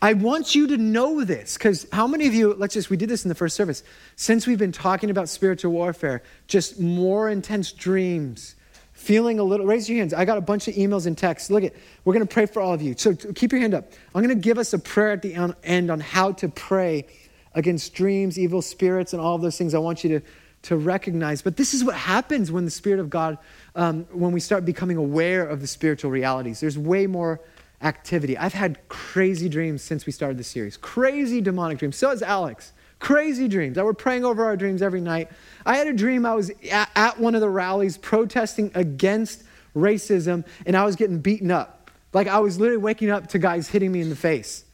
[0.00, 3.08] I want you to know this because how many of you, let's just, we did
[3.08, 3.84] this in the first service,
[4.16, 8.56] since we've been talking about spiritual warfare, just more intense dreams,
[9.02, 10.14] feeling a little, raise your hands.
[10.14, 11.50] I got a bunch of emails and texts.
[11.50, 11.74] Look at,
[12.04, 12.94] we're going to pray for all of you.
[12.96, 13.90] So keep your hand up.
[14.14, 15.34] I'm going to give us a prayer at the
[15.64, 17.06] end on how to pray
[17.54, 20.26] against dreams, evil spirits, and all of those things I want you to,
[20.62, 21.42] to recognize.
[21.42, 23.38] But this is what happens when the Spirit of God,
[23.74, 26.60] um, when we start becoming aware of the spiritual realities.
[26.60, 27.40] There's way more
[27.82, 28.38] activity.
[28.38, 30.76] I've had crazy dreams since we started the series.
[30.76, 31.96] Crazy demonic dreams.
[31.96, 32.72] So has Alex.
[33.02, 33.78] Crazy dreams.
[33.78, 35.28] I were praying over our dreams every night.
[35.66, 39.42] I had a dream I was at, at one of the rallies protesting against
[39.74, 41.90] racism and I was getting beaten up.
[42.12, 44.64] Like I was literally waking up to guys hitting me in the face.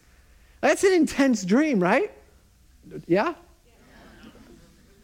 [0.60, 2.12] That's an intense dream, right?
[3.06, 3.32] Yeah?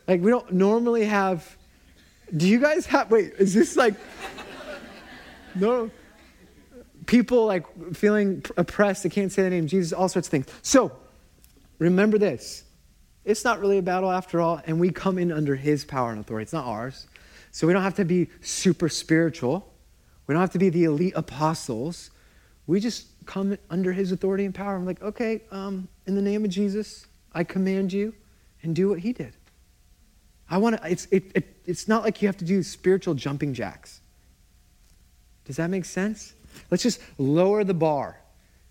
[0.07, 1.57] Like we don't normally have
[2.37, 3.95] do you guys have wait, is this like
[5.55, 5.91] no
[7.07, 10.47] people like feeling oppressed, they can't say the name Jesus, all sorts of things.
[10.61, 10.93] So
[11.79, 12.65] remember this
[13.25, 16.21] it's not really a battle after all, and we come in under his power and
[16.21, 16.43] authority.
[16.43, 17.07] It's not ours.
[17.51, 19.73] So we don't have to be super spiritual,
[20.27, 22.11] we don't have to be the elite apostles.
[22.67, 24.75] We just come under his authority and power.
[24.75, 28.15] I'm like, okay, um, in the name of Jesus, I command you
[28.63, 29.35] and do what he did.
[30.49, 33.53] I want to, it's, it, it, it's not like you have to do spiritual jumping
[33.53, 34.01] jacks.
[35.45, 36.35] Does that make sense?
[36.71, 38.19] Let's just lower the bar,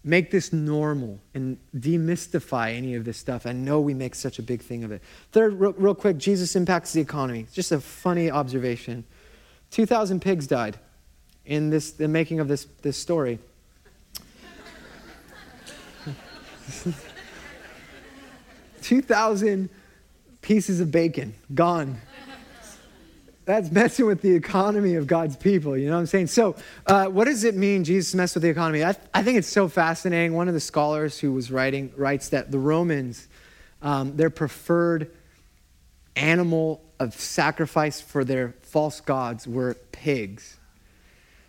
[0.04, 3.45] make this normal, and demystify any of this stuff.
[3.45, 5.01] I know we make such a big thing of it.
[5.32, 7.47] Third, real, real quick Jesus impacts the economy.
[7.54, 9.06] Just a funny observation
[9.72, 10.78] 2,000 pigs died
[11.45, 13.39] in this, the making of this, this story.
[18.82, 19.70] Two thousand
[20.41, 21.99] pieces of bacon gone
[23.46, 25.78] that's messing with the economy of God's people.
[25.78, 26.28] You know what I'm saying?
[26.28, 28.84] So, uh, what does it mean, Jesus messed with the economy?
[28.84, 30.34] I, I, think it's so fascinating.
[30.34, 33.28] One of the scholars who was writing writes that the Romans,
[33.82, 35.12] um, their preferred
[36.16, 40.58] animal of sacrifice for their false gods were pigs.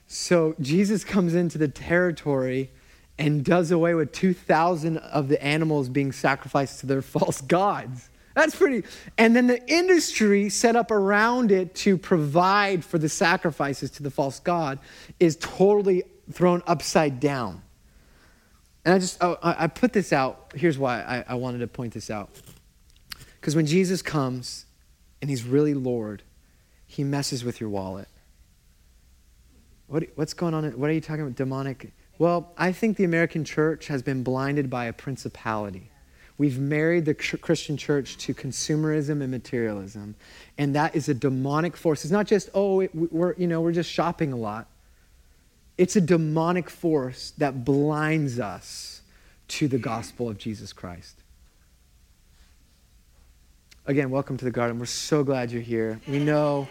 [0.09, 2.71] So, Jesus comes into the territory
[3.19, 8.11] and does away with 2,000 of the animals being sacrificed to their false gods.
[8.35, 8.87] That's pretty.
[9.17, 14.11] And then the industry set up around it to provide for the sacrifices to the
[14.11, 14.81] false god
[15.21, 17.63] is totally thrown upside down.
[18.85, 20.53] And I just, oh, I put this out.
[20.55, 22.31] Here's why I, I wanted to point this out.
[23.41, 24.67] Because when Jesus comes
[25.23, 26.23] and he's really Lord,
[26.87, 28.09] he messes with your wallet.
[29.87, 30.65] What, what's going on?
[30.79, 31.37] What are you talking about?
[31.37, 31.93] Demonic?
[32.19, 35.91] Well, I think the American church has been blinded by a principality.
[36.37, 40.17] We've married the Christian church to consumerism and materialism.
[40.59, 42.05] And that is a demonic force.
[42.05, 44.67] It's not just, oh, it, we're, you know, we're just shopping a lot.
[45.79, 49.03] It's a demonic force that blinds us
[49.49, 51.17] to the gospel of Jesus Christ.
[53.87, 54.79] Again, welcome to the garden.
[54.79, 56.01] We're so glad you're here.
[56.09, 56.67] We know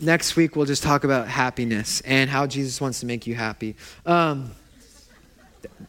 [0.00, 3.76] next week we'll just talk about happiness and how Jesus wants to make you happy.
[4.06, 4.52] Um,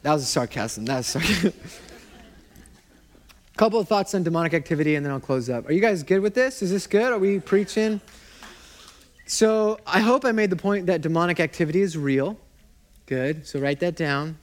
[0.02, 0.86] that was a sarcasm.
[0.86, 1.54] That was sarcasm.
[3.56, 5.68] couple of thoughts on demonic activity and then I'll close up.
[5.70, 6.62] Are you guys good with this?
[6.62, 7.14] Is this good?
[7.14, 8.02] Are we preaching?
[9.26, 12.38] So I hope I made the point that demonic activity is real.
[13.06, 13.48] Good.
[13.48, 14.38] So write that down.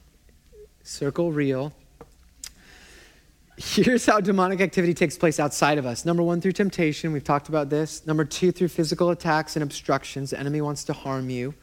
[0.81, 1.73] Circle real.
[3.57, 6.05] Here's how demonic activity takes place outside of us.
[6.05, 7.13] Number one, through temptation.
[7.13, 8.07] We've talked about this.
[8.07, 10.31] Number two, through physical attacks and obstructions.
[10.31, 11.53] The enemy wants to harm you.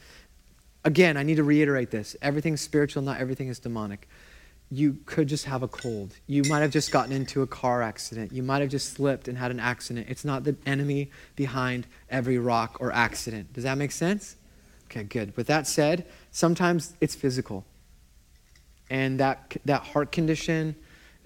[0.84, 4.08] Again, I need to reiterate this everything's spiritual, not everything is demonic
[4.70, 6.14] you could just have a cold.
[6.26, 8.32] You might have just gotten into a car accident.
[8.32, 10.06] You might have just slipped and had an accident.
[10.08, 13.52] It's not the enemy behind every rock or accident.
[13.52, 14.36] Does that make sense?
[14.86, 15.36] Okay, good.
[15.36, 17.64] With that said, sometimes it's physical.
[18.88, 20.76] And that, that heart condition,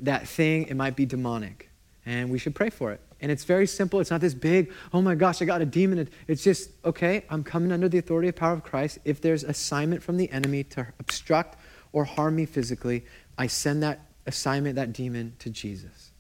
[0.01, 1.71] that thing, it might be demonic.
[2.07, 3.01] And we should pray for it.
[3.21, 4.01] And it's very simple.
[4.01, 6.09] It's not this big, oh my gosh, I got a demon.
[6.29, 8.99] It's just, okay, I'm coming under the authority and power of Christ.
[9.05, 11.59] If there's assignment from the enemy to obstruct
[11.93, 13.07] or harm me physically,
[13.37, 16.11] I send that assignment, that demon, to Jesus.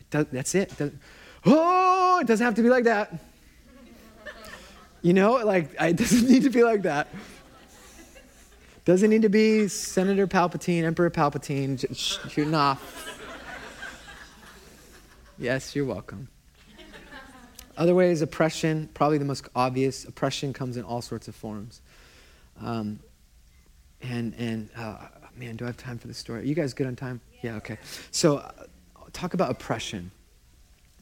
[0.00, 0.78] It does, that's it.
[0.80, 0.92] it
[1.46, 3.12] oh, it doesn't have to be like that.
[5.02, 7.08] You know, like, it doesn't need to be like that.
[8.84, 12.36] Doesn't need to be Senator Palpatine, Emperor Palpatine.
[12.36, 12.78] You're not.
[15.38, 16.28] Yes, you're welcome.
[17.76, 20.04] Other ways, oppression, probably the most obvious.
[20.04, 21.80] Oppression comes in all sorts of forms.
[22.60, 22.98] Um,
[24.02, 24.96] and, and uh,
[25.38, 26.40] man, do I have time for the story?
[26.40, 27.20] Are you guys good on time?
[27.42, 27.78] Yeah, okay.
[28.10, 28.50] So, uh,
[29.12, 30.10] talk about oppression.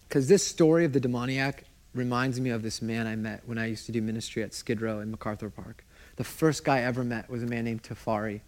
[0.08, 1.64] Because this story of the demoniac
[1.94, 4.80] reminds me of this man I met when I used to do ministry at Skid
[4.80, 5.84] Row in MacArthur Park.
[6.16, 8.40] The first guy I ever met was a man named Tafari.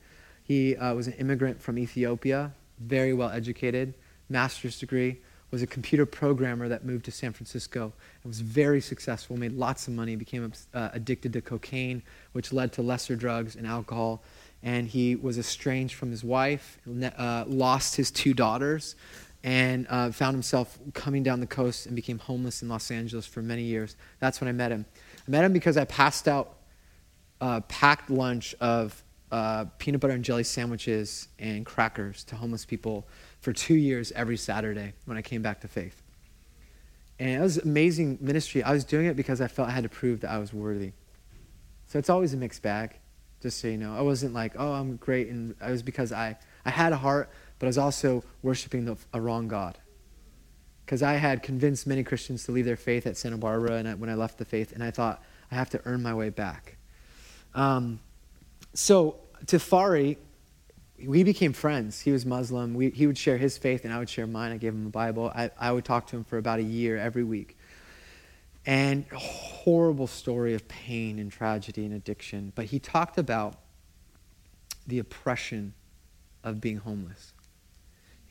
[0.45, 3.95] He uh, was an immigrant from Ethiopia, very well educated,
[4.28, 5.18] master's degree,
[5.51, 9.89] was a computer programmer that moved to San Francisco and was very successful, made lots
[9.89, 14.22] of money, became uh, addicted to cocaine, which led to lesser drugs and alcohol.
[14.62, 18.96] And he was estranged from his wife, uh, lost his two daughters,
[19.44, 23.40] and uh, found himself coming down the coast and became homeless in Los Angeles for
[23.40, 23.96] many years.
[24.18, 24.84] That's when I met him.
[25.26, 26.56] I met him because I passed out
[27.40, 33.06] a packed lunch of uh, peanut butter and jelly sandwiches and crackers to homeless people
[33.40, 36.02] for two years every Saturday when I came back to faith.
[37.18, 38.62] And it was amazing ministry.
[38.62, 40.92] I was doing it because I felt I had to prove that I was worthy.
[41.86, 42.96] So it's always a mixed bag,
[43.43, 43.95] just so you know.
[43.97, 45.28] I wasn't like, oh, I'm great.
[45.28, 48.97] And it was because I, I had a heart, but I was also worshiping the,
[49.12, 49.78] a wrong God.
[50.84, 53.95] Because I had convinced many Christians to leave their faith at Santa Barbara and I,
[53.95, 56.76] when I left the faith, and I thought, I have to earn my way back.
[57.55, 58.01] Um,
[58.74, 60.16] so Tafari
[61.05, 62.01] we became friends.
[62.01, 62.74] He was Muslim.
[62.74, 64.53] We, he would share his faith, and I would share mine.
[64.53, 65.30] I gave him a Bible.
[65.34, 67.57] I, I would talk to him for about a year every week.
[68.69, 72.53] And a horrible story of pain and tragedy and addiction.
[72.55, 73.55] But he talked about
[74.87, 75.75] the oppression
[76.45, 77.33] of being homeless.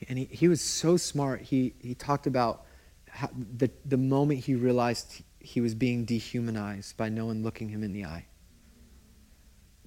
[0.08, 1.42] And he, he was so smart.
[1.42, 2.66] He, he talked about
[3.10, 7.84] how, the, the moment he realized he was being dehumanized by no one looking him
[7.84, 8.28] in the eye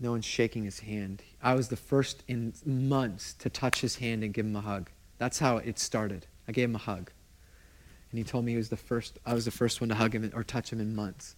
[0.00, 1.22] no one shaking his hand.
[1.42, 4.90] I was the first in months to touch his hand and give him a hug.
[5.18, 6.26] That's how it started.
[6.48, 7.12] I gave him a hug.
[8.10, 10.14] And he told me he was the first, I was the first one to hug
[10.14, 11.36] him or touch him in months.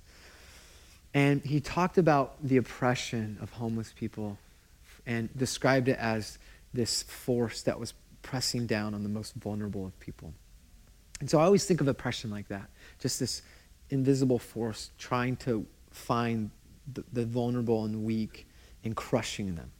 [1.14, 4.39] And he talked about the oppression of homeless people
[5.07, 6.39] and described it as
[6.73, 7.93] this force that was
[8.23, 10.33] pressing down on the most vulnerable of people.
[11.20, 12.68] And so I always think of oppression like that
[12.99, 13.43] just this
[13.91, 16.51] invisible force trying to find
[16.93, 18.47] the, the vulnerable and weak
[18.85, 19.70] and crushing them.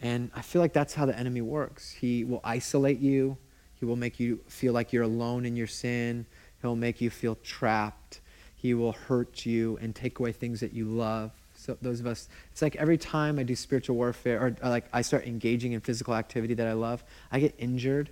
[0.00, 1.90] And I feel like that's how the enemy works.
[1.90, 3.36] He will isolate you,
[3.78, 6.26] he will make you feel like you're alone in your sin,
[6.62, 8.20] he'll make you feel trapped,
[8.56, 11.30] he will hurt you and take away things that you love.
[11.54, 14.84] So those of us, it's like every time I do spiritual warfare or, or like
[14.92, 18.10] I start engaging in physical activity that I love, I get injured,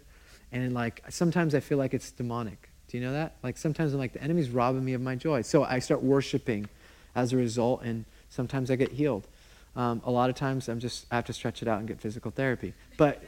[0.52, 2.70] and like sometimes I feel like it's demonic.
[2.88, 3.36] Do you know that?
[3.42, 6.68] Like sometimes I'm like the enemy's robbing me of my joy, so I start worshiping
[7.14, 9.26] as a result, and sometimes I get healed.
[9.74, 12.00] Um, a lot of times I'm just, I have to stretch it out and get
[12.00, 12.72] physical therapy.
[12.96, 13.22] But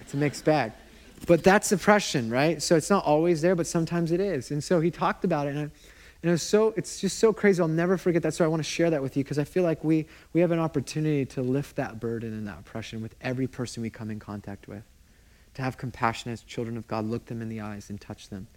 [0.00, 0.72] it's a mixed bag.
[1.26, 2.60] But that's oppression, right?
[2.60, 4.50] So it's not always there, but sometimes it is.
[4.50, 5.50] And so he talked about it.
[5.50, 5.70] And, I, and
[6.22, 7.62] it was so, it's just so crazy.
[7.62, 8.34] I'll never forget that.
[8.34, 10.50] So I want to share that with you because I feel like we, we have
[10.50, 14.18] an opportunity to lift that burden and that oppression with every person we come in
[14.18, 14.82] contact with.
[15.54, 18.48] To have compassion as children of God, look them in the eyes and touch them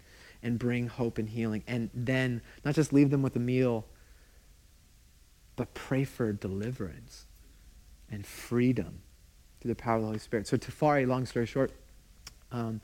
[0.42, 1.62] and bring hope and healing.
[1.66, 3.86] And then not just leave them with a meal
[5.56, 7.24] but pray for deliverance
[8.10, 9.00] and freedom
[9.60, 10.46] through the power of the Holy Spirit.
[10.46, 11.72] So Tafari, long story short,
[12.56, 12.80] um,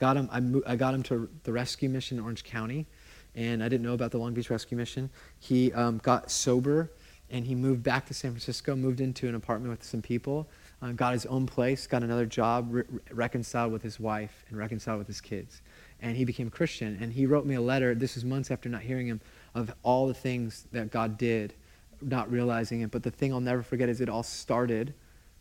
[0.00, 0.28] got him.
[0.30, 2.86] I, mo- I, got him to the rescue mission in Orange County,
[3.34, 5.10] and I didn't know about the Long Beach Rescue Mission.
[5.38, 6.90] He um, got sober,
[7.30, 10.48] and he moved back to San Francisco, moved into an apartment with some people,
[10.82, 14.98] uh, got his own place, got another job, re- reconciled with his wife, and reconciled
[14.98, 15.62] with his kids.
[16.02, 16.98] And he became a Christian.
[17.00, 17.94] And he wrote me a letter.
[17.94, 19.20] This was months after not hearing him
[19.54, 21.54] of all the things that God did
[22.02, 22.90] not realizing it.
[22.90, 24.92] But the thing I'll never forget is it all started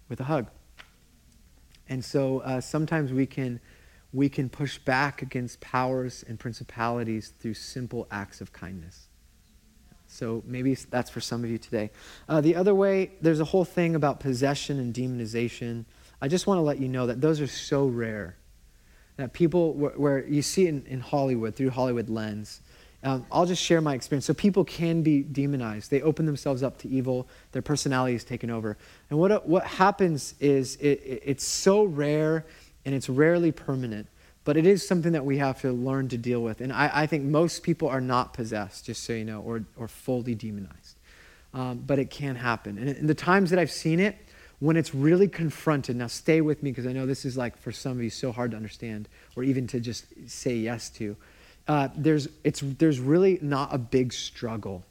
[0.07, 0.47] with a hug.
[1.89, 3.59] And so uh, sometimes we can,
[4.13, 9.07] we can push back against powers and principalities through simple acts of kindness.
[10.07, 11.89] So maybe that's for some of you today.
[12.29, 15.85] Uh, the other way, there's a whole thing about possession and demonization.
[16.21, 18.35] I just want to let you know that those are so rare.
[19.17, 22.61] That people, where, where you see it in, in Hollywood, through Hollywood lens,
[23.03, 24.25] um, I'll just share my experience.
[24.25, 25.91] So people can be demonized.
[25.91, 27.27] They open themselves up to evil.
[27.51, 28.77] Their personality is taken over.
[29.09, 32.45] And what, what happens is it, it, it's so rare
[32.85, 34.07] and it's rarely permanent,
[34.43, 36.61] but it is something that we have to learn to deal with.
[36.61, 39.87] And I, I think most people are not possessed, just so you know, or, or
[39.87, 40.97] fully demonized.
[41.53, 42.77] Um, but it can happen.
[42.77, 44.17] And in the times that I've seen it,
[44.59, 47.71] when it's really confronted, now stay with me because I know this is like for
[47.71, 51.15] some of you so hard to understand or even to just say yes to
[51.67, 54.83] uh, there's, it's, there's really not a big struggle.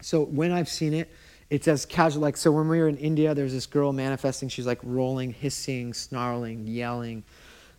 [0.00, 1.10] So when I've seen it,
[1.50, 2.22] it's as casual.
[2.22, 4.48] Like, so when we were in India, there was this girl manifesting.
[4.48, 7.24] She's like rolling, hissing, snarling, yelling.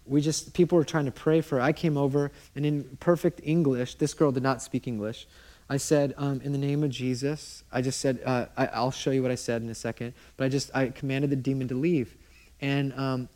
[0.05, 1.61] We just, people were trying to pray for her.
[1.61, 5.27] I came over, and in perfect English, this girl did not speak English.
[5.67, 9.09] I said, um, in the name of Jesus, I just said, uh, I, will show
[9.09, 11.75] you what I said in a second, but I just, I commanded the demon to
[11.75, 12.15] leave.
[12.61, 13.29] And, um,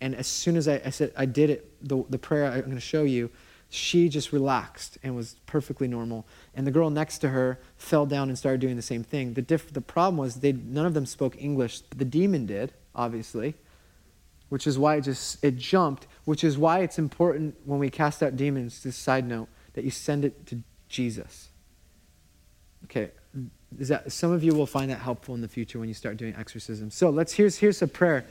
[0.00, 2.74] and as soon as I, I said, I did it, the, the prayer I'm going
[2.74, 3.30] to show you,
[3.70, 6.26] she just relaxed and was perfectly normal.
[6.54, 9.34] And the girl next to her fell down and started doing the same thing.
[9.34, 11.80] The, diff- the problem was they, none of them spoke English.
[11.94, 13.54] The demon did, obviously,
[14.48, 18.22] which is why it just it jumped, which is why it's important when we cast
[18.22, 21.48] out demons, this side note, that you send it to Jesus.
[22.84, 23.10] Okay,
[23.78, 26.16] is that, some of you will find that helpful in the future when you start
[26.16, 26.94] doing exorcisms.
[26.94, 28.24] So let's here's here's a prayer.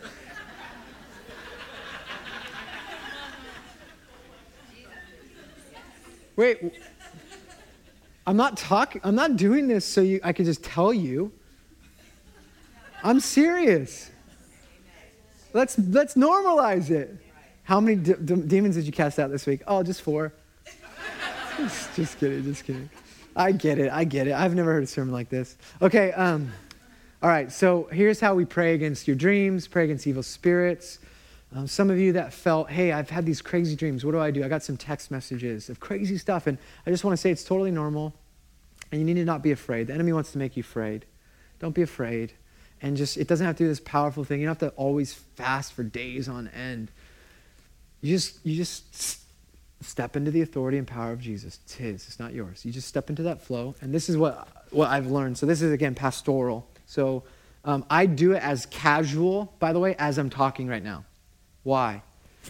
[6.37, 6.71] Wait,
[8.27, 9.01] I'm not talking.
[9.03, 11.33] I'm not doing this so you, I can just tell you.
[13.03, 14.11] I'm serious.
[15.53, 17.17] Let's let's normalize it.
[17.63, 19.61] How many d- d- demons did you cast out this week?
[19.67, 20.31] Oh, just four.
[21.57, 22.43] just, just kidding.
[22.43, 22.89] Just kidding.
[23.35, 23.91] I get it.
[23.91, 24.33] I get it.
[24.33, 25.57] I've never heard a sermon like this.
[25.81, 26.11] Okay.
[26.11, 26.51] Um,
[27.23, 27.51] all right.
[27.51, 30.99] So here's how we pray against your dreams, pray against evil spirits.
[31.55, 34.03] Um, some of you that felt, hey, I've had these crazy dreams.
[34.03, 34.43] What do I do?
[34.43, 36.45] I got some text messages of crazy stuff.
[36.45, 38.13] And I just want to say it's totally normal.
[38.91, 39.87] And you need to not be afraid.
[39.87, 41.05] The enemy wants to make you afraid.
[41.59, 42.33] Don't be afraid.
[42.81, 44.39] And just, it doesn't have to be this powerful thing.
[44.41, 46.91] You don't have to always fast for days on end.
[48.01, 49.21] You just, you just
[49.81, 51.59] step into the authority and power of Jesus.
[51.63, 52.65] It's his, it's not yours.
[52.65, 53.73] You just step into that flow.
[53.81, 55.37] And this is what, what I've learned.
[55.37, 56.67] So this is, again, pastoral.
[56.85, 57.23] So
[57.65, 61.05] um, I do it as casual, by the way, as I'm talking right now.
[61.67, 62.01] Why?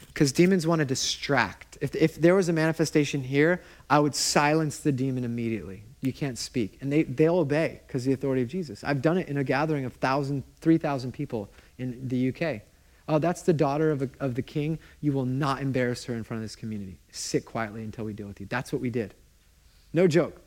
[0.10, 1.80] Because demons want to distract.
[1.82, 5.82] If, if there was a manifestation here, I would silence the demon immediately.
[6.02, 6.78] You can't speak.
[6.82, 8.84] And they, they'll obey because the authority of Jesus.
[8.84, 11.50] I've done it in a gathering of 3,000 people
[11.80, 12.62] in the UK.
[13.10, 14.78] Oh, that's the daughter of, a, of the king.
[15.02, 17.00] You will not embarrass her in front of this community.
[17.12, 18.46] Sit quietly until we deal with you.
[18.46, 19.16] That's what we did.
[19.94, 20.40] No joke.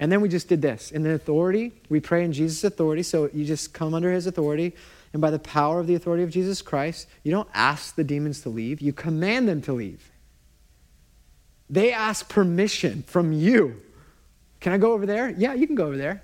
[0.00, 0.90] And then we just did this.
[0.90, 3.04] In the authority, we pray in Jesus' authority.
[3.04, 4.74] So you just come under his authority.
[5.12, 8.40] And by the power of the authority of Jesus Christ, you don't ask the demons
[8.42, 10.10] to leave, you command them to leave.
[11.68, 13.80] They ask permission from you.
[14.60, 15.30] Can I go over there?
[15.30, 16.22] Yeah, you can go over there.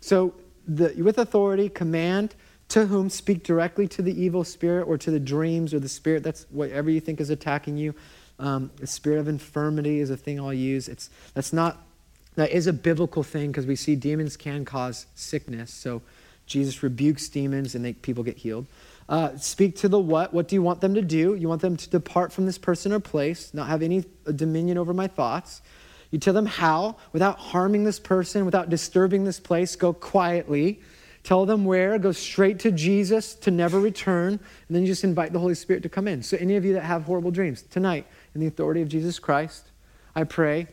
[0.00, 0.34] So,
[0.66, 2.34] the, with authority, command
[2.68, 6.22] to whom speak directly to the evil spirit or to the dreams or the spirit
[6.22, 7.94] that's whatever you think is attacking you.
[8.38, 10.88] Um, the spirit of infirmity is a thing I'll use.
[10.88, 11.86] It's that's not
[12.36, 15.72] that is a biblical thing because we see demons can cause sickness.
[15.72, 16.02] So
[16.46, 18.66] Jesus rebukes demons and they, people get healed.
[19.08, 20.32] Uh, speak to the what.
[20.32, 21.34] What do you want them to do?
[21.34, 24.94] You want them to depart from this person or place, not have any dominion over
[24.94, 25.62] my thoughts.
[26.10, 30.80] You tell them how, without harming this person, without disturbing this place, go quietly.
[31.24, 35.32] Tell them where, go straight to Jesus to never return, and then you just invite
[35.32, 36.22] the Holy Spirit to come in.
[36.22, 39.70] So, any of you that have horrible dreams, tonight, in the authority of Jesus Christ,
[40.14, 40.68] I pray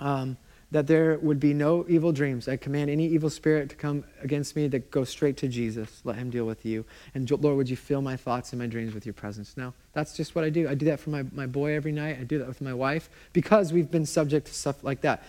[0.00, 0.38] um,
[0.74, 2.48] that there would be no evil dreams.
[2.48, 6.00] I command any evil spirit to come against me that go straight to Jesus.
[6.02, 6.84] Let him deal with you.
[7.14, 9.56] And Lord, would you fill my thoughts and my dreams with your presence?
[9.56, 10.68] Now, that's just what I do.
[10.68, 12.18] I do that for my, my boy every night.
[12.20, 15.22] I do that with my wife because we've been subject to stuff like that.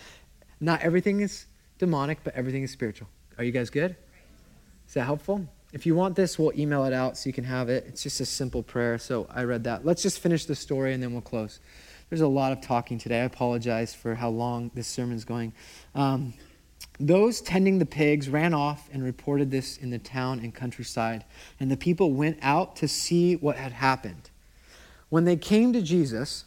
[0.58, 1.46] Not everything is
[1.78, 3.06] demonic, but everything is spiritual.
[3.38, 3.94] Are you guys good?
[4.88, 5.46] Is that helpful?
[5.72, 7.84] If you want this, we'll email it out so you can have it.
[7.86, 8.98] It's just a simple prayer.
[8.98, 9.84] So I read that.
[9.84, 11.60] Let's just finish the story and then we'll close.
[12.08, 13.20] There's a lot of talking today.
[13.20, 15.52] I apologize for how long this sermon's going.
[15.94, 16.34] Um,
[17.00, 21.24] those tending the pigs ran off and reported this in the town and countryside,
[21.58, 24.30] and the people went out to see what had happened.
[25.08, 26.44] When they came to Jesus,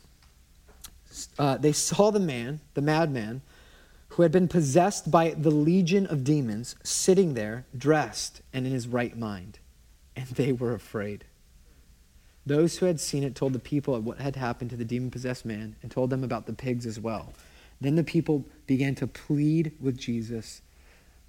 [1.37, 3.41] uh, they saw the man, the madman,
[4.09, 8.87] who had been possessed by the legion of demons, sitting there, dressed and in his
[8.87, 9.59] right mind.
[10.15, 11.25] And they were afraid.
[12.49, 15.11] Those who had seen it told the people of what had happened to the demon
[15.11, 17.31] possessed man and told them about the pigs as well.
[17.79, 20.63] Then the people began to plead with Jesus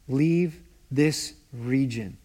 [0.09, 2.17] Leave this region.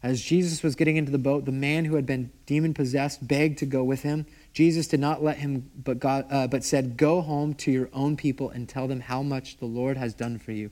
[0.00, 3.58] As Jesus was getting into the boat, the man who had been demon possessed begged
[3.58, 4.26] to go with him.
[4.52, 8.48] Jesus did not let him, but, uh, but said, Go home to your own people
[8.48, 10.70] and tell them how much the Lord has done for you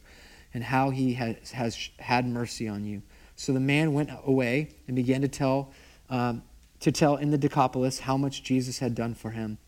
[0.55, 3.03] and how he has, has had mercy on you.
[3.35, 5.73] So the man went away and began to tell
[6.09, 6.43] um,
[6.81, 9.59] to tell in the Decapolis how much Jesus had done for him.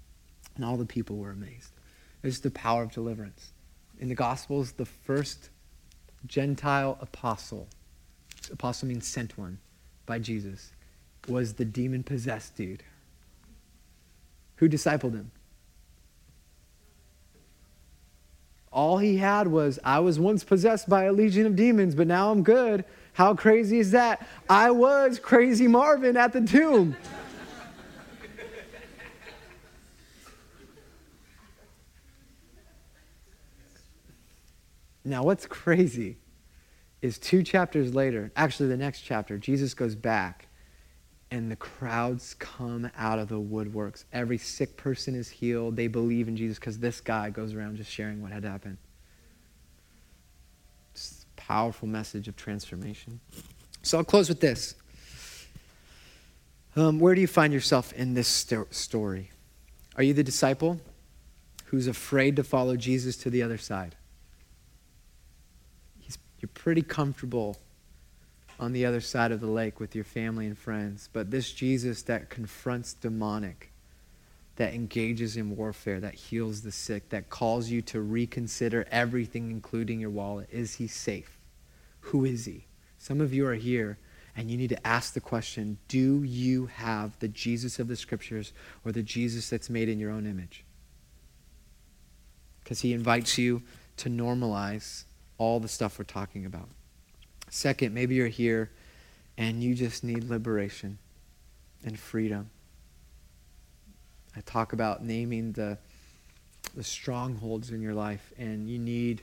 [0.56, 1.72] And all the people were amazed.
[2.22, 3.52] It's the power of deliverance.
[3.98, 5.50] In the Gospels, the first
[6.26, 7.68] Gentile apostle,
[8.52, 9.58] apostle means sent one
[10.06, 10.72] by Jesus,
[11.28, 12.82] was the demon possessed dude.
[14.56, 15.30] Who discipled him?
[18.72, 22.30] All he had was, I was once possessed by a legion of demons, but now
[22.30, 22.84] I'm good.
[23.20, 24.26] How crazy is that?
[24.48, 26.96] I was crazy Marvin at the tomb.
[35.04, 36.16] now, what's crazy
[37.02, 40.48] is two chapters later, actually, the next chapter, Jesus goes back
[41.30, 44.04] and the crowds come out of the woodworks.
[44.14, 45.76] Every sick person is healed.
[45.76, 48.78] They believe in Jesus because this guy goes around just sharing what had happened.
[51.50, 53.18] Powerful message of transformation.
[53.82, 54.76] So I'll close with this.
[56.76, 59.32] Um, where do you find yourself in this st- story?
[59.96, 60.78] Are you the disciple
[61.64, 63.96] who's afraid to follow Jesus to the other side?
[65.98, 67.56] He's, you're pretty comfortable
[68.60, 71.08] on the other side of the lake with your family and friends.
[71.12, 73.72] But this Jesus that confronts demonic,
[74.54, 79.98] that engages in warfare, that heals the sick, that calls you to reconsider everything, including
[79.98, 81.38] your wallet, is he safe?
[82.00, 82.66] Who is he?
[82.98, 83.98] Some of you are here
[84.36, 88.52] and you need to ask the question do you have the Jesus of the scriptures
[88.84, 90.64] or the Jesus that's made in your own image?
[92.62, 93.62] Because he invites you
[93.98, 95.04] to normalize
[95.38, 96.68] all the stuff we're talking about.
[97.48, 98.70] Second, maybe you're here
[99.36, 100.98] and you just need liberation
[101.84, 102.50] and freedom.
[104.36, 105.78] I talk about naming the,
[106.74, 109.22] the strongholds in your life, and you need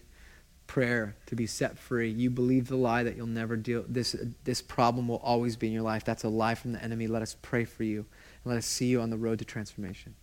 [0.68, 2.10] prayer to be set free.
[2.10, 5.74] You believe the lie that you'll never deal this this problem will always be in
[5.74, 6.04] your life.
[6.04, 7.08] That's a lie from the enemy.
[7.08, 10.16] Let us pray for you and let us see you on the road to transformation.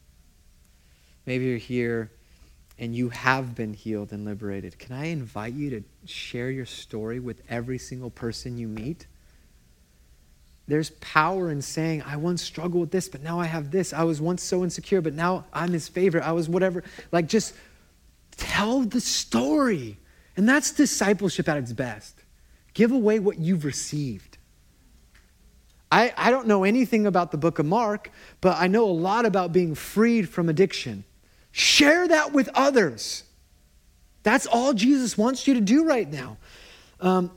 [1.26, 2.10] Maybe you're here
[2.78, 7.20] and you have been healed and liberated, can I invite you to share your story
[7.20, 9.06] with every single person you meet?
[10.66, 13.92] There's power in saying, I once struggled with this, but now I have this.
[13.92, 16.24] I was once so insecure, but now I'm his favorite.
[16.24, 16.82] I was whatever.
[17.12, 17.54] Like, just
[18.36, 19.98] tell the story.
[20.36, 22.20] And that's discipleship at its best.
[22.72, 24.38] Give away what you've received.
[25.92, 28.10] I, I don't know anything about the book of Mark,
[28.40, 31.04] but I know a lot about being freed from addiction.
[31.52, 33.22] Share that with others.
[34.24, 36.36] That's all Jesus wants you to do right now.
[37.00, 37.30] Um,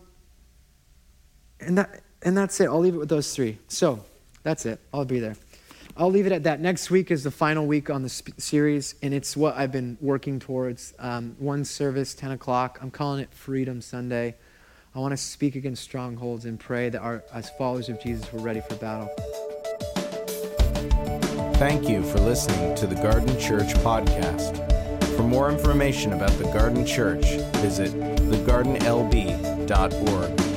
[1.59, 2.65] and, that, and that's it.
[2.65, 3.59] I'll leave it with those three.
[3.67, 4.03] So
[4.41, 4.79] that's it.
[4.91, 5.35] I'll be there.
[5.99, 6.61] I'll leave it at that.
[6.61, 9.97] Next week is the final week on the sp- series, and it's what I've been
[9.99, 10.93] working towards.
[10.99, 12.77] Um, one service, 10 o'clock.
[12.83, 14.35] I'm calling it Freedom Sunday.
[14.93, 18.41] I want to speak against strongholds and pray that our, as followers of Jesus, we're
[18.41, 19.09] ready for battle.
[21.55, 24.55] Thank you for listening to the Garden Church podcast.
[25.15, 27.25] For more information about the Garden Church,
[27.55, 27.91] visit
[28.29, 30.56] thegardenlb.org.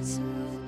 [0.00, 0.59] hearts.